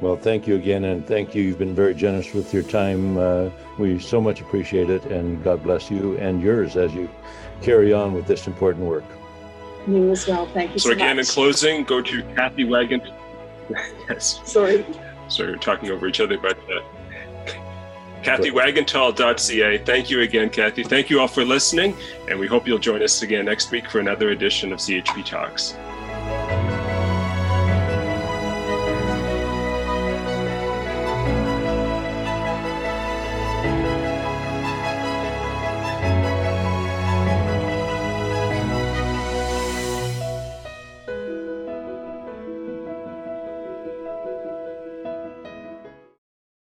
Well, 0.00 0.16
thank 0.16 0.46
you 0.46 0.56
again, 0.56 0.84
and 0.84 1.06
thank 1.06 1.34
you. 1.34 1.42
You've 1.42 1.58
been 1.58 1.74
very 1.74 1.94
generous 1.94 2.34
with 2.34 2.52
your 2.52 2.62
time. 2.62 3.16
Uh, 3.16 3.48
we 3.78 3.98
so 3.98 4.20
much 4.20 4.42
appreciate 4.42 4.90
it, 4.90 5.04
and 5.06 5.42
God 5.42 5.62
bless 5.62 5.90
you 5.90 6.18
and 6.18 6.42
yours 6.42 6.76
as 6.76 6.92
you 6.92 7.08
carry 7.62 7.94
on 7.94 8.12
with 8.12 8.26
this 8.26 8.46
important 8.46 8.84
work. 8.84 9.04
You 9.86 10.10
as 10.10 10.26
well. 10.26 10.46
Thank 10.46 10.72
you 10.72 10.78
so, 10.78 10.88
so 10.88 10.94
again, 10.94 11.18
in 11.18 11.24
closing, 11.24 11.84
go 11.84 12.00
to 12.02 12.22
Cathay 12.34 12.64
Wagon. 12.64 13.02
yes. 14.08 14.40
Sorry. 14.44 14.84
Sorry, 15.28 15.50
we're 15.50 15.56
talking 15.56 15.90
over 15.90 16.06
each 16.06 16.20
other, 16.20 16.38
but 16.38 16.58
uh, 16.70 16.80
CathayWagantall.ca. 18.22 19.78
Thank 19.78 20.10
you 20.10 20.22
again, 20.22 20.50
Cathay. 20.50 20.82
Thank 20.84 21.10
you 21.10 21.20
all 21.20 21.28
for 21.28 21.44
listening, 21.44 21.96
and 22.28 22.38
we 22.38 22.46
hope 22.46 22.66
you'll 22.66 22.78
join 22.78 23.02
us 23.02 23.22
again 23.22 23.44
next 23.44 23.70
week 23.70 23.88
for 23.88 24.00
another 24.00 24.30
edition 24.30 24.72
of 24.72 24.78
CHP 24.78 25.24
Talks. 25.24 25.76